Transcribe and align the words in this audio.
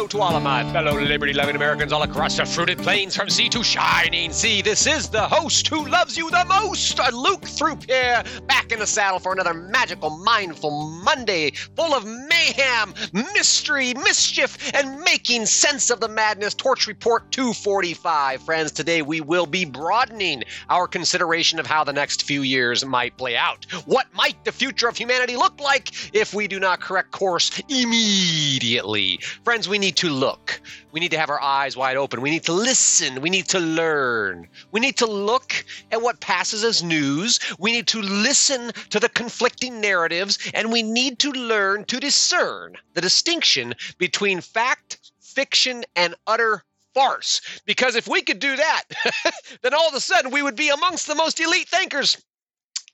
Hello 0.00 0.08
to 0.08 0.20
all 0.22 0.34
of 0.34 0.42
my 0.42 0.64
fellow 0.72 0.98
liberty 0.98 1.34
loving 1.34 1.56
Americans 1.56 1.92
all 1.92 2.04
across 2.04 2.38
the 2.38 2.46
fruited 2.46 2.78
plains 2.78 3.14
from 3.14 3.28
sea 3.28 3.50
to 3.50 3.62
shining 3.62 4.32
sea. 4.32 4.62
This 4.62 4.86
is 4.86 5.10
the 5.10 5.20
host 5.20 5.68
who 5.68 5.86
loves 5.86 6.16
you 6.16 6.30
the 6.30 6.42
most, 6.46 6.98
Luke 7.12 7.42
Throop 7.42 7.84
here, 7.84 8.24
back 8.46 8.72
in 8.72 8.78
the 8.78 8.86
saddle 8.86 9.18
for 9.18 9.34
another 9.34 9.52
magical, 9.52 10.08
mindful 10.08 10.88
Monday 11.04 11.50
full 11.76 11.92
of 11.92 12.06
mayhem, 12.06 12.94
mystery, 13.12 13.92
mischief, 13.92 14.72
and 14.72 15.00
making 15.00 15.44
sense 15.44 15.90
of 15.90 16.00
the 16.00 16.08
madness. 16.08 16.54
Torch 16.54 16.86
Report 16.86 17.30
245. 17.30 18.40
Friends, 18.40 18.72
today 18.72 19.02
we 19.02 19.20
will 19.20 19.44
be 19.44 19.66
broadening 19.66 20.44
our 20.70 20.88
consideration 20.88 21.58
of 21.58 21.66
how 21.66 21.84
the 21.84 21.92
next 21.92 22.22
few 22.22 22.40
years 22.40 22.86
might 22.86 23.18
play 23.18 23.36
out. 23.36 23.66
What 23.84 24.06
might 24.14 24.42
the 24.46 24.52
future 24.52 24.88
of 24.88 24.96
humanity 24.96 25.36
look 25.36 25.60
like 25.60 25.90
if 26.14 26.32
we 26.32 26.48
do 26.48 26.58
not 26.58 26.80
correct 26.80 27.10
course 27.10 27.50
immediately? 27.68 29.20
Friends, 29.44 29.68
we 29.68 29.78
need 29.78 29.89
to 29.96 30.08
look. 30.08 30.60
We 30.92 31.00
need 31.00 31.10
to 31.10 31.18
have 31.18 31.30
our 31.30 31.40
eyes 31.40 31.76
wide 31.76 31.96
open. 31.96 32.20
We 32.20 32.30
need 32.30 32.44
to 32.44 32.52
listen. 32.52 33.20
We 33.20 33.30
need 33.30 33.48
to 33.48 33.60
learn. 33.60 34.48
We 34.72 34.80
need 34.80 34.96
to 34.98 35.06
look 35.06 35.64
at 35.92 36.02
what 36.02 36.20
passes 36.20 36.64
as 36.64 36.82
news. 36.82 37.38
We 37.58 37.72
need 37.72 37.86
to 37.88 38.02
listen 38.02 38.72
to 38.90 39.00
the 39.00 39.08
conflicting 39.08 39.80
narratives, 39.80 40.38
and 40.54 40.72
we 40.72 40.82
need 40.82 41.18
to 41.20 41.30
learn 41.30 41.84
to 41.86 42.00
discern 42.00 42.76
the 42.94 43.00
distinction 43.00 43.74
between 43.98 44.40
fact, 44.40 45.12
fiction, 45.20 45.84
and 45.96 46.14
utter 46.26 46.64
farce. 46.94 47.40
Because 47.66 47.94
if 47.94 48.08
we 48.08 48.22
could 48.22 48.38
do 48.38 48.56
that, 48.56 48.84
then 49.62 49.74
all 49.74 49.88
of 49.88 49.94
a 49.94 50.00
sudden 50.00 50.30
we 50.30 50.42
would 50.42 50.56
be 50.56 50.68
amongst 50.70 51.06
the 51.06 51.14
most 51.14 51.40
elite 51.40 51.68
thinkers 51.68 52.16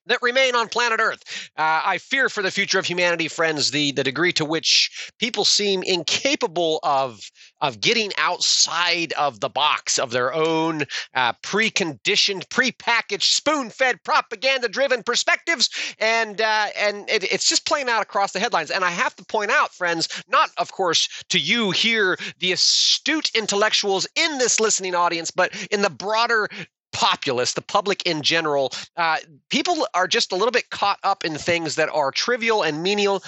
that 0.07 0.23
remain 0.23 0.55
on 0.55 0.69
planet 0.69 1.01
Earth. 1.01 1.23
Uh, 1.57 1.83
I 1.85 1.99
fear 1.99 2.29
for 2.29 2.43
the 2.43 2.51
future 2.51 2.79
of 2.79 2.87
humanity, 2.87 3.29
friends, 3.29 3.71
the, 3.71 3.93
the 3.93 4.05
degree 4.05 4.33
to 4.33 4.45
which 4.45 5.11
people 5.19 5.45
seem 5.45 5.83
incapable 5.83 6.81
of, 6.83 7.31
of 7.61 7.81
getting 7.81 8.13
outside 8.19 9.13
of 9.15 9.41
the 9.41 9.49
box 9.49 9.99
of 9.99 10.11
their 10.11 10.33
own 10.33 10.85
uh, 11.15 11.33
preconditioned, 11.43 12.47
prepackaged, 12.49 13.23
spoon 13.23 13.71
fed, 13.71 14.03
propaganda 14.05 14.69
driven 14.69 15.03
perspectives. 15.03 15.71
And, 15.99 16.41
uh, 16.41 16.67
and 16.79 17.09
it, 17.09 17.25
it's 17.33 17.49
just 17.49 17.67
playing 17.67 17.89
out 17.89 18.03
across 18.03 18.33
the 18.33 18.41
headlines. 18.41 18.71
And 18.71 18.85
I 18.85 18.91
have 18.91 19.15
to 19.17 19.25
point 19.25 19.51
out, 19.51 19.75
friends, 19.75 20.09
not, 20.29 20.51
of 20.59 20.73
course, 20.73 21.09
to 21.31 21.39
you 21.39 21.71
here, 21.71 22.17
the 22.39 22.53
astute 22.53 23.31
intellectuals 23.35 24.07
in 24.15 24.39
this 24.39 24.61
listening 24.61 24.95
audience, 24.95 25.31
but 25.31 25.53
in 25.71 25.83
the 25.83 25.91
broader 25.91 26.49
populace, 26.97 27.53
the 27.53 27.61
public 27.61 28.03
in 28.07 28.23
general, 28.23 28.73
uh, 28.97 29.19
people 29.51 29.87
are 29.93 30.09
just 30.09 30.33
a 30.33 30.35
little 30.35 30.51
bit 30.51 30.71
caught 30.71 30.99
up 31.03 31.27
in 31.27 31.35
things 31.35 31.75
that 31.75 31.91
are 31.91 32.11
trivial 32.11 32.63
and 32.63 32.83
menial 32.83 33.23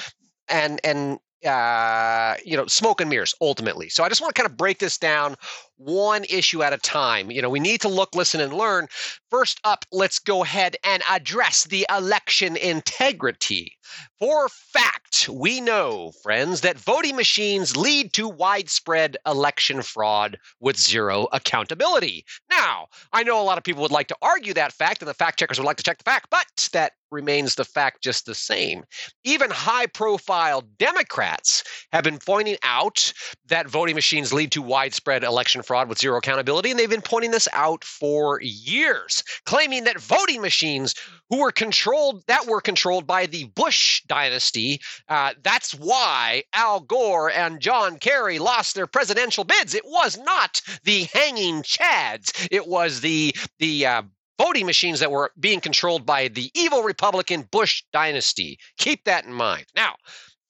and 0.49 0.81
and 0.83 1.19
uh, 1.47 2.35
you 2.45 2.57
know, 2.57 2.67
smoke 2.67 3.01
and 3.01 3.11
mirrors 3.11 3.35
ultimately. 3.41 3.89
So 3.91 4.03
I 4.03 4.09
just 4.09 4.21
want 4.21 4.35
to 4.35 4.43
kind 4.43 4.51
of 4.51 4.57
break 4.57 4.79
this 4.79 4.99
down 4.99 5.37
one 5.79 6.25
issue 6.25 6.63
at 6.63 6.73
a 6.73 6.79
time. 6.79 7.31
You 7.31 7.41
know, 7.41 7.51
we 7.51 7.61
need 7.61 7.81
to 7.83 7.89
look, 7.89 8.15
listen, 8.15 8.41
and 8.41 8.53
learn. 8.53 8.89
First 9.31 9.61
up, 9.65 9.85
let's 9.93 10.19
go 10.19 10.45
ahead 10.45 10.77
and 10.85 11.03
address 11.09 11.65
the 11.65 11.87
election 11.91 12.57
integrity. 12.57 13.79
For 14.19 14.49
fact, 14.49 15.29
we 15.29 15.61
know, 15.61 16.13
friends, 16.23 16.61
that 16.61 16.79
voting 16.79 17.17
machines 17.17 17.77
lead 17.77 18.13
to 18.15 18.29
widespread 18.29 19.17
election 19.27 19.83
fraud 19.83 20.39
with 20.61 20.77
zero 20.77 21.29
accountability. 21.33 22.25
Now, 22.51 22.89
I 23.13 23.23
know 23.23 23.41
a 23.41 23.45
lot 23.45 23.59
of 23.59 23.65
people 23.65 23.83
would 23.83 23.91
like 23.91 24.09
to 24.09 24.17
argue 24.21 24.53
that 24.55 24.73
fact, 24.73 25.01
and 25.01 25.09
the 25.09 25.15
fact 25.15 25.39
checkers 25.39 25.59
would 25.59 25.67
like 25.67 25.79
to 25.79 25.83
check 25.83 25.99
the 25.99 26.05
fact, 26.05 26.29
but 26.31 26.69
that 26.73 26.93
remains 27.11 27.55
the 27.55 27.65
fact 27.65 28.03
just 28.03 28.27
the 28.27 28.35
same. 28.35 28.85
Even 29.25 29.51
high 29.51 29.87
profile 29.87 30.63
Democrats 30.79 31.65
have 31.93 32.05
been 32.05 32.19
pointing 32.19 32.57
out 32.63 33.13
that 33.47 33.69
voting 33.69 33.95
machines 33.95 34.33
lead 34.33 34.53
to 34.53 34.63
widespread 34.63 35.25
election 35.25 35.63
fraud 35.63 35.89
with 35.89 35.99
zero 35.99 36.19
accountability. 36.19 36.71
And 36.71 36.79
they've 36.79 36.89
been 36.89 37.03
pointing 37.03 37.31
this 37.31 37.49
out 37.53 37.85
for 37.85 38.41
years, 38.43 39.23
claiming 39.47 39.85
that 39.85 40.01
voting 40.01 40.41
machines 40.41 40.95
who 41.31 41.39
were 41.39 41.53
controlled, 41.53 42.25
that 42.27 42.47
were 42.47 42.61
controlled 42.61 43.07
by 43.07 43.27
the 43.27 43.45
Bush 43.45 44.03
dynasty, 44.07 44.81
uh, 45.09 45.35
that's 45.43 45.73
why 45.75 46.43
Al 46.53 46.81
Gore 46.81 47.31
and 47.31 47.61
John 47.61 47.99
Kerry 47.99 48.39
lost 48.39 48.75
their 48.75 48.87
presidential 48.87 49.45
bids. 49.45 49.75
It 49.75 49.85
was 49.87 50.19
not 50.19 50.61
the 50.85 51.05
hanging 51.13 51.63
chads. 51.63 52.49
It 52.51 52.67
was 52.67 53.01
the 53.01 53.35
the 53.59 53.87
uh, 53.87 54.03
voting 54.39 54.67
machines 54.67 55.01
that 55.01 55.11
were 55.11 55.33
being 55.39 55.61
controlled 55.61 56.07
by 56.07 56.29
the 56.29 56.51
evil 56.55 56.83
Republican 56.83 57.43
Bush 57.51 57.83
dynasty. 57.93 58.59
Keep 58.79 59.05
that 59.05 59.25
in 59.25 59.33
mind. 59.33 59.67
Now, 59.75 59.97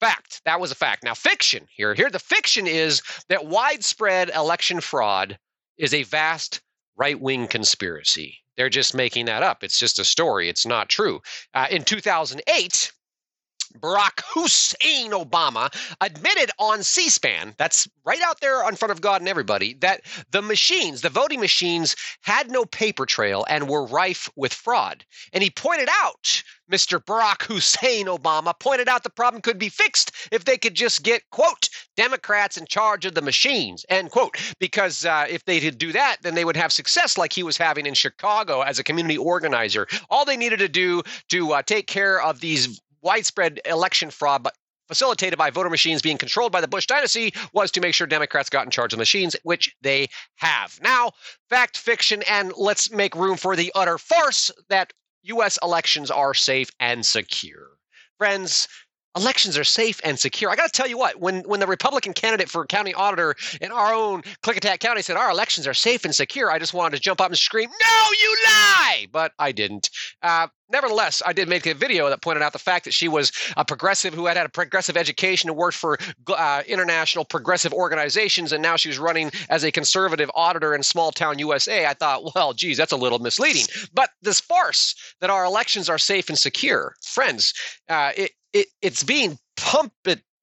fact, 0.01 0.41
that 0.45 0.61
was 0.61 0.71
a 0.71 0.77
fact. 0.77 1.05
Now, 1.05 1.15
fiction 1.15 1.67
here. 1.75 1.95
Here, 1.95 2.11
the 2.11 2.19
fiction 2.19 2.67
is 2.67 3.03
that 3.29 3.47
widespread 3.47 4.31
election 4.31 4.81
fraud 4.81 5.39
is 5.77 5.95
a 5.95 6.03
vast 6.05 6.61
right 6.97 7.19
wing 7.19 7.47
conspiracy. 7.47 8.39
They're 8.57 8.69
just 8.69 8.95
making 8.95 9.27
that 9.27 9.43
up. 9.43 9.63
It's 9.63 9.79
just 9.79 10.01
a 10.01 10.05
story. 10.05 10.49
It's 10.49 10.67
not 10.67 10.89
true. 10.89 11.21
Uh, 11.55 11.69
in 11.71 11.85
2008, 11.85 12.93
Barack 13.79 14.23
Hussein 14.35 15.13
Obama 15.13 15.73
admitted 16.01 16.51
on 16.59 16.83
C 16.83 17.09
SPAN, 17.09 17.55
that's 17.59 17.89
right 18.05 18.21
out 18.23 18.41
there 18.41 18.67
in 18.69 18.77
front 18.77 18.93
of 18.93 19.01
God 19.01 19.21
and 19.21 19.29
everybody, 19.29 19.75
that 19.75 20.03
the 20.31 20.43
machines, 20.43 21.03
the 21.03 21.11
voting 21.11 21.41
machines, 21.41 21.95
had 22.23 22.51
no 22.51 22.65
paper 22.65 23.07
trail 23.07 23.45
and 23.49 23.69
were 23.69 23.85
rife 23.85 24.29
with 24.37 24.53
fraud. 24.53 25.05
And 25.33 25.43
he 25.43 25.51
pointed 25.51 25.89
out, 25.91 26.43
Mr. 26.71 27.03
Barack 27.03 27.43
Hussein 27.43 28.07
Obama 28.07 28.59
pointed 28.59 28.89
out 28.89 29.03
the 29.03 29.11
problem 29.11 29.41
could 29.41 29.59
be 29.59 29.69
fixed 29.69 30.13
if 30.31 30.45
they 30.45 30.59
could 30.59 30.75
just 30.75 31.03
get, 31.03 31.23
quote, 31.31 31.69
Democrats 31.97 32.57
in 32.57 32.67
charge 32.67 33.07
of 33.07 33.15
the 33.15 33.23
machines, 33.23 33.87
end 33.89 34.11
quote. 34.11 34.37
Because 34.59 35.05
uh, 35.05 35.27
if 35.29 35.45
they 35.45 35.61
did 35.61 35.79
do 35.79 35.93
that, 35.93 36.19
then 36.23 36.35
they 36.35 36.45
would 36.45 36.57
have 36.57 36.73
success 36.73 37.17
like 37.17 37.33
he 37.33 37.43
was 37.43 37.57
having 37.57 37.87
in 37.87 37.95
Chicago 37.95 38.61
as 38.61 38.79
a 38.79 38.85
community 38.85 39.17
organizer. 39.17 39.87
All 40.11 40.25
they 40.25 40.37
needed 40.37 40.59
to 40.59 40.69
do 40.69 41.03
to 41.31 41.53
uh, 41.53 41.63
take 41.63 41.87
care 41.87 42.21
of 42.21 42.41
these 42.41 42.81
widespread 43.03 43.61
election 43.65 44.11
fraud 44.11 44.47
facilitated 44.89 45.39
by 45.39 45.51
voter 45.51 45.71
machines 45.71 46.03
being 46.03 46.19
controlled 46.19 46.51
by 46.51 46.61
the 46.61 46.67
Bush 46.67 46.87
dynasty 46.87 47.33
was 47.53 47.71
to 47.71 47.81
make 47.81 47.95
sure 47.95 48.07
Democrats 48.07 48.49
got 48.49 48.65
in 48.65 48.71
charge 48.71 48.93
of 48.93 48.99
machines, 48.99 49.37
which 49.43 49.75
they 49.83 50.09
have. 50.37 50.81
Now, 50.83 51.13
fact, 51.51 51.77
fiction, 51.77 52.23
and 52.23 52.53
let's 52.57 52.91
make 52.91 53.15
room 53.15 53.37
for 53.37 53.55
the 53.55 53.71
utter 53.75 53.99
farce 53.99 54.51
that 54.69 54.93
U.S. 55.25 55.59
elections 55.63 56.11
are 56.11 56.33
safe 56.33 56.71
and 56.81 57.05
secure. 57.05 57.69
Friends, 58.17 58.67
elections 59.19 59.59
are 59.59 59.65
safe 59.65 60.01
and 60.05 60.19
secure. 60.19 60.51
I 60.51 60.57
got 60.57 60.67
to 60.67 60.73
tell 60.73 60.89
you 60.89 60.97
what, 60.97 61.21
when 61.21 61.41
when 61.41 61.61
the 61.61 61.67
Republican 61.67 62.13
candidate 62.13 62.49
for 62.49 62.65
county 62.67 62.95
auditor 62.95 63.35
in 63.61 63.73
our 63.73 63.93
own 63.93 64.23
Klickitat 64.43 64.81
County 64.81 65.03
said 65.03 65.17
our 65.17 65.31
elections 65.31 65.67
are 65.67 65.75
safe 65.75 66.05
and 66.05 66.15
secure, 66.15 66.51
I 66.51 66.59
just 66.59 66.75
wanted 66.75 66.97
to 66.97 67.03
jump 67.03 67.21
up 67.21 67.29
and 67.29 67.39
scream, 67.39 67.69
"No, 67.69 68.09
you 68.23 68.37
lie!" 68.47 69.07
But 69.13 69.33
I 69.39 69.53
didn't. 69.53 69.91
Uh, 70.23 70.49
nevertheless, 70.71 71.23
I 71.25 71.33
did 71.33 71.49
make 71.49 71.67
a 71.67 71.75
video 71.75 72.09
that 72.09 72.23
pointed 72.23 72.43
out 72.43 72.53
the 72.53 72.59
fact 72.59 72.85
that 72.85 72.95
she 72.95 73.09
was 73.09 73.33
a 73.57 73.65
progressive 73.65 74.15
who 74.15 74.27
had 74.27 74.37
had 74.37 74.47
a 74.47 74.51
progressive 74.51 74.97
education 74.97 75.51
and 75.51 75.59
worked 75.59 75.77
for 75.77 75.99
uh, 76.29 76.63
international 76.67 77.25
progressive 77.25 77.73
organizations, 77.73 78.53
and 78.53 78.63
now 78.63 78.77
she 78.77 78.89
was 78.89 78.99
running 78.99 79.31
as 79.51 79.65
a 79.65 79.73
conservative 79.73 80.31
auditor 80.35 80.75
in 80.75 80.83
small 80.83 81.11
town 81.11 81.39
USA. 81.39 81.87
I 81.87 81.95
thought, 81.95 82.35
well, 82.35 82.53
geez, 82.53 82.77
that's 82.77 82.93
a 82.93 82.97
little 82.97 83.19
misleading. 83.19 83.67
But 83.93 84.11
this 84.23 84.41
farce 84.41 84.95
that 85.21 85.31
our 85.31 85.45
elections 85.45 85.89
are 85.89 85.99
safe 85.99 86.29
and 86.29 86.39
secure, 86.39 86.95
friends, 87.03 87.55
uh, 87.89 88.13
it, 88.17 88.33
it, 88.53 88.67
it's 88.83 89.03
being 89.03 89.39
pumped 89.57 89.95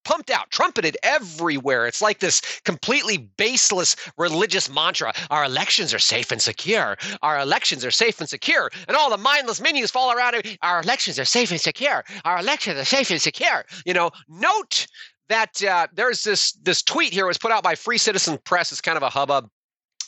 pumped 0.06 0.30
out, 0.30 0.50
trumpeted 0.52 0.96
everywhere. 1.04 1.86
It's 1.88 2.02
like 2.02 2.20
this 2.20 2.42
completely 2.64 3.18
baseless 3.18 3.96
religious 4.18 4.70
mantra. 4.70 5.12
Our 5.30 5.44
elections 5.44 5.94
are 5.94 6.00
safe 6.00 6.32
and 6.32 6.42
secure. 6.42 6.96
Our 7.22 7.40
elections 7.40 7.84
are 7.84 7.92
safe 7.92 8.20
and 8.22 8.30
secure. 8.30 8.70
And 8.88 8.96
all 8.96 9.10
the 9.10 9.18
mindless 9.18 9.60
menus 9.60 9.92
fall 9.92 10.14
around. 10.14 10.36
Our 10.62 10.82
elections 10.82 11.20
are 11.20 11.26
safe 11.26 11.52
and 11.52 11.60
secure. 11.60 12.06
Our 12.24 12.40
elections 12.40 12.80
are 12.80 12.86
safe 12.86 13.10
and 13.10 13.22
secure. 13.22 13.66
You 13.86 13.94
know, 13.94 14.12
note 14.30 14.88
that 15.28 15.62
uh, 15.64 15.88
there's 15.92 16.24
this 16.24 16.54
this 16.54 16.84
tweet 16.84 17.12
here 17.12 17.26
was 17.26 17.40
put 17.40 17.52
out 17.52 17.64
by 17.64 17.76
Free 17.76 17.98
Citizen 17.98 18.38
Press. 18.46 18.72
It's 18.72 18.82
kind 18.82 18.98
of 18.98 19.04
a 19.04 19.10
hubbub 19.10 19.50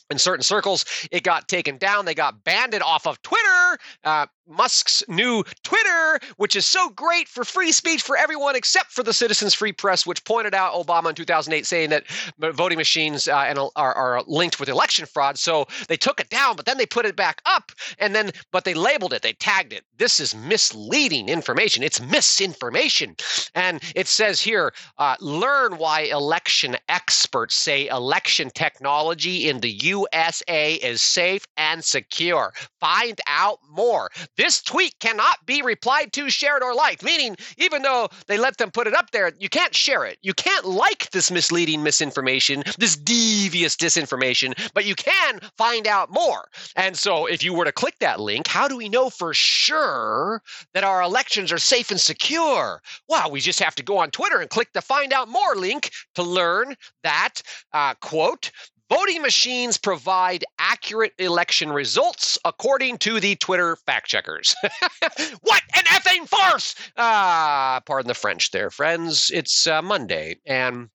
in 0.10 0.20
certain 0.20 0.44
circles. 0.44 0.86
It 1.12 1.24
got 1.24 1.48
taken 1.48 1.78
down. 1.78 2.06
They 2.06 2.14
got 2.14 2.44
banned 2.44 2.76
off 2.76 3.08
of 3.08 3.22
Twitter. 3.24 3.78
Uh, 4.04 4.28
Musk's 4.48 5.04
new 5.08 5.44
Twitter, 5.64 6.20
which 6.38 6.56
is 6.56 6.66
so 6.66 6.90
great 6.90 7.28
for 7.28 7.44
free 7.44 7.72
speech 7.72 8.02
for 8.02 8.18
everyone 8.18 8.56
except 8.56 8.92
for 8.92 9.04
the 9.04 9.14
Citizens 9.14 9.54
Free 9.54 9.72
Press, 9.72 10.06
which 10.06 10.24
pointed 10.24 10.54
out 10.54 10.74
Obama 10.74 11.10
in 11.10 11.16
2008 11.16 11.66
saying 11.66 11.90
that 11.90 12.06
voting 12.38 12.78
machines 12.78 13.28
uh, 13.28 13.46
and 13.48 13.60
are, 13.60 13.94
are 13.94 14.24
linked 14.28 14.60
with 14.60 14.70
election 14.70 15.06
fraud. 15.06 15.38
So 15.38 15.68
they 15.88 15.98
took 15.98 16.20
it 16.20 16.30
down, 16.30 16.56
but 16.56 16.66
then 16.66 16.78
they 16.78 16.86
put 16.86 17.06
it 17.06 17.16
back 17.16 17.42
up, 17.46 17.72
and 18.00 18.16
then 18.16 18.32
but 18.52 18.64
they 18.64 18.74
labeled 18.74 19.14
it, 19.14 19.22
they 19.22 19.34
tagged 19.34 19.74
it. 19.74 19.84
This 19.98 20.20
is 20.20 20.36
misleading 20.36 21.30
information. 21.30 21.84
It's 21.84 22.02
misinformation, 22.02 23.16
and 23.56 23.82
it 23.96 24.08
says 24.08 24.42
here, 24.42 24.74
uh, 24.98 25.16
learn 25.20 25.78
why 25.78 26.02
election 26.02 26.78
experts 26.90 27.56
say 27.56 27.88
election 27.88 28.50
technology 28.54 29.50
in 29.50 29.60
the 29.60 29.72
USA 29.72 30.74
is 30.76 31.02
safe 31.02 31.46
and 31.58 31.84
secure. 31.84 32.54
Find 32.80 33.20
out 33.28 33.60
more. 33.70 34.10
This 34.38 34.62
tweet 34.62 34.98
cannot 35.00 35.46
be 35.46 35.62
replied 35.62 36.14
to, 36.14 36.30
shared, 36.30 36.64
or 36.64 36.74
liked. 36.74 37.04
Meaning, 37.04 37.36
even 37.58 37.82
though 37.82 38.10
they 38.28 38.38
let 38.38 38.58
them 38.58 38.72
put 38.72 38.88
it 38.88 38.94
up 38.94 39.12
there, 39.12 39.32
you 39.40 39.50
can't 39.50 39.76
share 39.76 40.06
it. 40.06 40.18
You 40.22 40.34
can't 40.34 40.66
like 40.66 41.12
this 41.12 41.32
misleading 41.32 41.84
misinformation, 41.84 42.64
this 42.78 42.96
devious 42.96 43.76
disinformation, 43.76 44.58
but 44.74 44.86
you 44.86 44.96
can 44.96 45.40
find 45.58 45.88
out 45.88 46.12
more. 46.12 46.48
And 46.76 46.98
so, 46.98 47.26
if 47.26 47.44
you 47.44 47.54
were 47.54 47.66
to 47.66 47.72
click 47.72 47.96
that 48.00 48.20
link, 48.20 48.48
how 48.48 48.68
do 48.68 48.78
we 48.78 48.90
know 48.90 49.10
for 49.10 49.34
sure 49.34 50.42
that 50.74 50.84
our 50.84 51.02
elections 51.02 51.52
are 51.52 51.58
safe 51.58 51.92
and 51.92 52.00
secure? 52.00 52.82
Well, 53.10 53.32
we 53.32 53.40
just 53.40 53.60
have 53.60 53.76
to 53.76 53.84
go 53.84 53.98
on 53.98 54.12
Twitter 54.12 54.40
and 54.40 54.50
click 54.50 54.74
the 54.74 54.82
find 54.82 55.14
out 55.14 55.28
more 55.28 55.56
link 55.56 55.92
to 56.16 56.24
learn 56.24 56.76
that, 57.04 57.42
uh, 57.74 57.96
quote, 57.96 58.52
Voting 58.90 59.22
machines 59.22 59.78
provide 59.78 60.46
accurate 60.60 61.14
election 61.20 61.72
results, 61.72 62.38
according 62.46 62.98
to 63.00 63.20
the 63.20 63.36
Twitter 63.36 63.76
fact 63.76 64.08
checkers. 64.08 64.56
what 65.42 65.62
an 65.76 65.84
effing 65.86 66.28
farce! 66.28 66.74
Ah, 66.96 67.82
pardon 67.86 68.08
the 68.08 68.14
French, 68.14 68.52
there, 68.52 68.70
friends. 68.70 69.30
It's 69.34 69.68
uh, 69.68 69.82
Monday, 69.82 70.38
and 70.46 70.90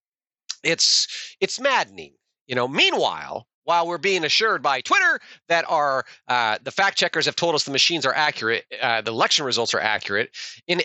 it's 0.65 1.37
it's 1.41 1.61
maddening. 1.61 2.15
You 2.47 2.55
know. 2.55 2.67
Meanwhile, 2.67 3.47
while 3.65 3.87
we're 3.87 3.99
being 3.99 4.25
assured 4.25 4.63
by 4.63 4.81
Twitter 4.81 5.21
that 5.49 5.67
our 5.69 6.05
uh, 6.29 6.59
the 6.63 6.71
fact 6.71 6.97
checkers 6.97 7.27
have 7.27 7.37
told 7.37 7.55
us 7.55 7.65
the 7.65 7.71
machines 7.71 8.07
are 8.07 8.15
accurate, 8.15 8.65
uh, 8.81 9.03
the 9.03 9.11
election 9.11 9.45
results 9.45 9.75
are 9.75 9.81
accurate 9.81 10.31
in 10.67 10.81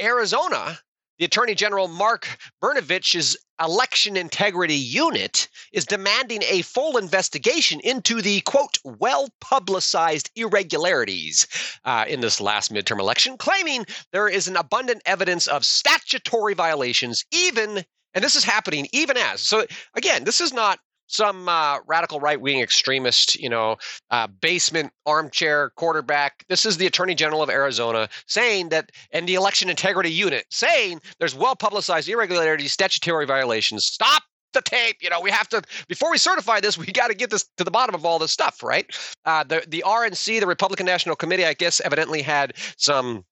Arizona 0.00 0.78
the 1.18 1.24
Attorney 1.24 1.54
General 1.54 1.88
Mark 1.88 2.28
Brnovich's 2.62 3.36
election 3.60 4.16
integrity 4.16 4.74
unit 4.74 5.48
is 5.72 5.84
demanding 5.84 6.42
a 6.44 6.62
full 6.62 6.96
investigation 6.96 7.80
into 7.80 8.22
the 8.22 8.40
quote 8.42 8.78
well 8.84 9.28
publicized 9.40 10.30
irregularities 10.36 11.46
uh, 11.84 12.04
in 12.08 12.20
this 12.20 12.40
last 12.40 12.72
midterm 12.72 13.00
election, 13.00 13.36
claiming 13.36 13.84
there 14.12 14.28
is 14.28 14.48
an 14.48 14.56
abundant 14.56 15.02
evidence 15.06 15.46
of 15.46 15.64
statutory 15.64 16.54
violations, 16.54 17.24
even 17.32 17.84
and 18.14 18.24
this 18.24 18.36
is 18.36 18.44
happening 18.44 18.88
even 18.92 19.16
as 19.16 19.40
so 19.40 19.64
again 19.94 20.24
this 20.24 20.40
is 20.40 20.52
not 20.52 20.78
some 21.08 21.48
uh, 21.48 21.78
radical 21.86 22.20
right 22.20 22.40
wing 22.40 22.60
extremist, 22.60 23.34
you 23.40 23.48
know, 23.48 23.76
uh, 24.10 24.26
basement 24.26 24.92
armchair 25.06 25.70
quarterback. 25.70 26.44
This 26.48 26.64
is 26.64 26.76
the 26.76 26.86
Attorney 26.86 27.14
General 27.14 27.42
of 27.42 27.50
Arizona 27.50 28.08
saying 28.26 28.68
that, 28.68 28.92
and 29.10 29.28
the 29.28 29.34
election 29.34 29.68
integrity 29.68 30.12
unit 30.12 30.46
saying 30.50 31.00
there's 31.18 31.34
well 31.34 31.56
publicized 31.56 32.08
irregularities, 32.08 32.72
statutory 32.72 33.26
violations. 33.26 33.84
Stop 33.84 34.22
the 34.52 34.62
tape. 34.62 34.98
You 35.00 35.10
know, 35.10 35.20
we 35.20 35.30
have 35.30 35.48
to 35.48 35.62
before 35.88 36.10
we 36.10 36.18
certify 36.18 36.60
this, 36.60 36.78
we 36.78 36.86
got 36.86 37.08
to 37.08 37.14
get 37.14 37.30
this 37.30 37.48
to 37.56 37.64
the 37.64 37.70
bottom 37.70 37.94
of 37.94 38.04
all 38.04 38.18
this 38.18 38.32
stuff, 38.32 38.62
right? 38.62 38.86
Uh, 39.24 39.44
the 39.44 39.64
the 39.66 39.82
RNC, 39.86 40.40
the 40.40 40.46
Republican 40.46 40.86
National 40.86 41.16
Committee, 41.16 41.46
I 41.46 41.54
guess, 41.54 41.80
evidently 41.80 42.22
had 42.22 42.54
some 42.76 43.24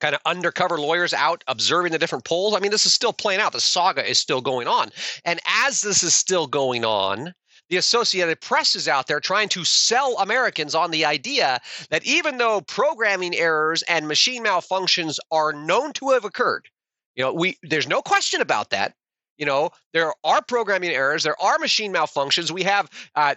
kind 0.00 0.14
of 0.14 0.20
undercover 0.24 0.78
lawyers 0.78 1.12
out 1.12 1.42
observing 1.48 1.92
the 1.92 1.98
different 1.98 2.24
polls. 2.24 2.54
I 2.54 2.60
mean, 2.60 2.70
this 2.70 2.86
is 2.86 2.92
still 2.92 3.12
playing 3.12 3.40
out. 3.40 3.52
The 3.52 3.60
saga 3.60 4.08
is 4.08 4.18
still 4.18 4.40
going 4.40 4.68
on. 4.68 4.90
And 5.24 5.40
as 5.46 5.80
this 5.80 6.02
is 6.02 6.14
still 6.14 6.46
going 6.46 6.84
on, 6.84 7.34
the 7.68 7.76
Associated 7.76 8.40
Press 8.40 8.74
is 8.74 8.88
out 8.88 9.08
there 9.08 9.20
trying 9.20 9.48
to 9.50 9.64
sell 9.64 10.16
Americans 10.18 10.74
on 10.74 10.90
the 10.90 11.04
idea 11.04 11.60
that 11.90 12.04
even 12.04 12.38
though 12.38 12.62
programming 12.62 13.34
errors 13.34 13.82
and 13.82 14.08
machine 14.08 14.44
malfunctions 14.44 15.18
are 15.30 15.52
known 15.52 15.92
to 15.94 16.10
have 16.10 16.24
occurred, 16.24 16.68
you 17.14 17.24
know, 17.24 17.32
we 17.32 17.58
there's 17.62 17.88
no 17.88 18.00
question 18.00 18.40
about 18.40 18.70
that. 18.70 18.94
You 19.36 19.46
know, 19.46 19.70
there 19.92 20.12
are 20.24 20.42
programming 20.42 20.90
errors, 20.90 21.22
there 21.22 21.40
are 21.40 21.58
machine 21.58 21.92
malfunctions. 21.92 22.50
We 22.50 22.62
have 22.62 22.88
uh, 23.14 23.34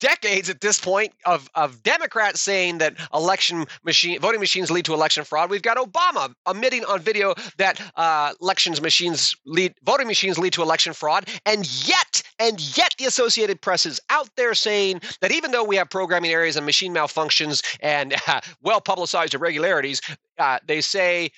decades 0.00 0.50
at 0.50 0.60
this 0.60 0.80
point 0.80 1.12
of, 1.26 1.48
of 1.54 1.82
Democrats 1.82 2.40
saying 2.40 2.78
that 2.78 2.96
election 3.14 3.66
machine 3.84 4.18
voting 4.20 4.40
machines 4.40 4.70
lead 4.70 4.84
to 4.86 4.94
election 4.94 5.24
fraud. 5.24 5.50
We've 5.50 5.62
got 5.62 5.76
Obama 5.76 6.32
admitting 6.46 6.84
on 6.86 7.00
video 7.00 7.34
that 7.58 7.80
uh, 7.96 8.32
elections 8.40 8.80
machines 8.82 9.34
lead 9.46 9.74
voting 9.84 10.06
machines 10.06 10.38
lead 10.38 10.52
to 10.54 10.62
election 10.62 10.92
fraud, 10.92 11.28
and 11.46 11.66
yet 11.86 12.22
and 12.38 12.60
yet 12.76 12.94
the 12.98 13.04
Associated 13.04 13.60
Press 13.60 13.86
is 13.86 14.00
out 14.10 14.28
there 14.36 14.54
saying 14.54 15.00
that 15.20 15.30
even 15.30 15.50
though 15.50 15.64
we 15.64 15.76
have 15.76 15.90
programming 15.90 16.30
areas 16.30 16.56
and 16.56 16.66
machine 16.66 16.94
malfunctions 16.94 17.62
and 17.80 18.14
uh, 18.26 18.40
well 18.62 18.80
publicized 18.80 19.34
irregularities, 19.34 20.00
uh, 20.38 20.58
they 20.66 20.80
say 20.80 21.30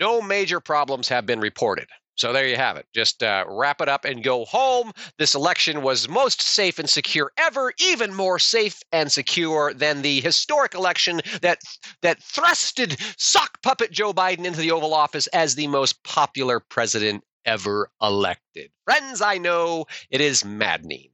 no 0.00 0.20
major 0.22 0.60
problems 0.60 1.08
have 1.08 1.26
been 1.26 1.40
reported. 1.40 1.88
So 2.16 2.32
there 2.32 2.46
you 2.46 2.56
have 2.56 2.76
it. 2.76 2.86
Just 2.94 3.22
uh, 3.22 3.44
wrap 3.48 3.80
it 3.80 3.88
up 3.88 4.04
and 4.04 4.22
go 4.22 4.44
home. 4.44 4.92
This 5.18 5.34
election 5.34 5.82
was 5.82 6.08
most 6.08 6.40
safe 6.40 6.78
and 6.78 6.88
secure 6.88 7.32
ever, 7.36 7.72
even 7.78 8.14
more 8.14 8.38
safe 8.38 8.82
and 8.92 9.10
secure 9.10 9.74
than 9.74 10.02
the 10.02 10.20
historic 10.20 10.74
election 10.74 11.20
that 11.42 11.58
that 12.02 12.20
thrusted 12.20 13.00
sock 13.20 13.60
puppet 13.62 13.90
Joe 13.90 14.12
Biden 14.12 14.44
into 14.44 14.60
the 14.60 14.70
Oval 14.70 14.94
Office 14.94 15.26
as 15.28 15.54
the 15.54 15.66
most 15.66 16.02
popular 16.04 16.60
president 16.60 17.24
ever 17.44 17.90
elected. 18.00 18.70
Friends, 18.84 19.20
I 19.20 19.38
know 19.38 19.86
it 20.10 20.20
is 20.20 20.44
maddening. 20.44 21.10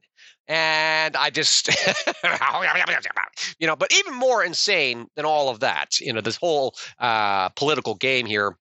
And 0.47 1.15
I 1.15 1.29
just, 1.29 1.69
you 3.59 3.67
know, 3.67 3.75
but 3.75 3.93
even 3.93 4.13
more 4.15 4.43
insane 4.43 5.07
than 5.15 5.23
all 5.23 5.47
of 5.49 5.61
that, 5.61 5.99
you 6.01 6.11
know, 6.11 6.19
this 6.19 6.35
whole 6.35 6.75
uh, 6.99 7.49
political 7.49 7.95
game 7.95 8.25
here 8.25 8.57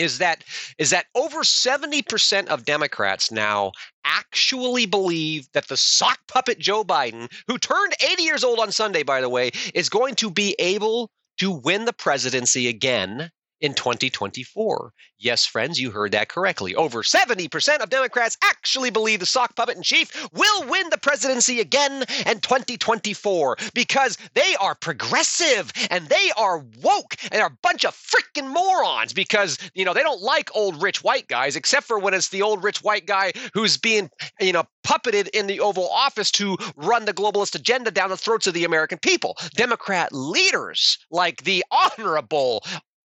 is 0.00 0.18
that 0.18 0.44
is 0.78 0.90
that 0.90 1.06
over 1.14 1.40
70% 1.40 2.46
of 2.46 2.64
Democrats 2.64 3.30
now 3.30 3.72
actually 4.04 4.86
believe 4.86 5.48
that 5.52 5.68
the 5.68 5.76
sock 5.76 6.18
puppet 6.28 6.58
Joe 6.58 6.84
Biden, 6.84 7.30
who 7.46 7.58
turned 7.58 7.94
80 8.00 8.22
years 8.22 8.44
old 8.44 8.58
on 8.58 8.72
Sunday 8.72 9.02
by 9.02 9.20
the 9.20 9.28
way, 9.28 9.50
is 9.74 9.88
going 9.88 10.14
to 10.16 10.30
be 10.30 10.54
able 10.58 11.10
to 11.38 11.50
win 11.50 11.84
the 11.84 11.92
presidency 11.92 12.68
again 12.68 13.30
in 13.60 13.74
2024. 13.74 14.92
Yes, 15.18 15.44
friends, 15.44 15.80
you 15.80 15.90
heard 15.90 16.12
that 16.12 16.28
correctly. 16.28 16.74
Over 16.74 17.02
70% 17.02 17.78
of 17.78 17.90
Democrats 17.90 18.36
actually 18.42 18.90
believe 18.90 19.20
the 19.20 19.26
sock 19.26 19.56
puppet 19.56 19.76
in 19.76 19.82
chief 19.82 20.28
will 20.32 20.64
win 20.68 20.88
the 20.90 20.98
presidency 20.98 21.60
again 21.60 22.04
in 22.26 22.40
2024 22.40 23.56
because 23.74 24.16
they 24.34 24.54
are 24.60 24.74
progressive 24.74 25.72
and 25.90 26.06
they 26.08 26.30
are 26.36 26.64
woke 26.82 27.16
and 27.32 27.42
are 27.42 27.48
a 27.48 27.58
bunch 27.62 27.84
of 27.84 27.94
freaking 27.94 28.48
morons 28.48 29.12
because, 29.12 29.58
you 29.74 29.84
know, 29.84 29.92
they 29.92 30.02
don't 30.02 30.22
like 30.22 30.54
old 30.54 30.80
rich 30.80 31.02
white 31.02 31.26
guys 31.28 31.56
except 31.56 31.86
for 31.86 31.98
when 31.98 32.14
it's 32.14 32.28
the 32.28 32.42
old 32.42 32.62
rich 32.62 32.82
white 32.82 33.06
guy 33.06 33.32
who's 33.54 33.76
being, 33.76 34.08
you 34.40 34.52
know, 34.52 34.64
puppeted 34.86 35.28
in 35.28 35.46
the 35.46 35.60
Oval 35.60 35.88
Office 35.88 36.30
to 36.30 36.56
run 36.76 37.04
the 37.04 37.12
globalist 37.12 37.54
agenda 37.54 37.90
down 37.90 38.08
the 38.08 38.16
throats 38.16 38.46
of 38.46 38.54
the 38.54 38.64
American 38.64 38.98
people. 38.98 39.36
Democrat 39.54 40.12
leaders 40.12 40.98
like 41.10 41.44
the 41.44 41.64
Honorable 41.98 42.62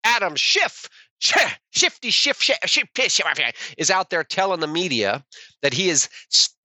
Adam 0.10 0.36
Schiff, 0.36 0.90
Shifty 1.20 2.10
Schiff, 2.10 2.42
Schiff, 2.42 2.88
is 3.78 3.92
out 3.92 4.10
there 4.10 4.24
telling 4.24 4.60
the 4.60 4.68
media 4.68 5.24
that 5.62 5.74
he 5.74 5.90
is 5.90 6.10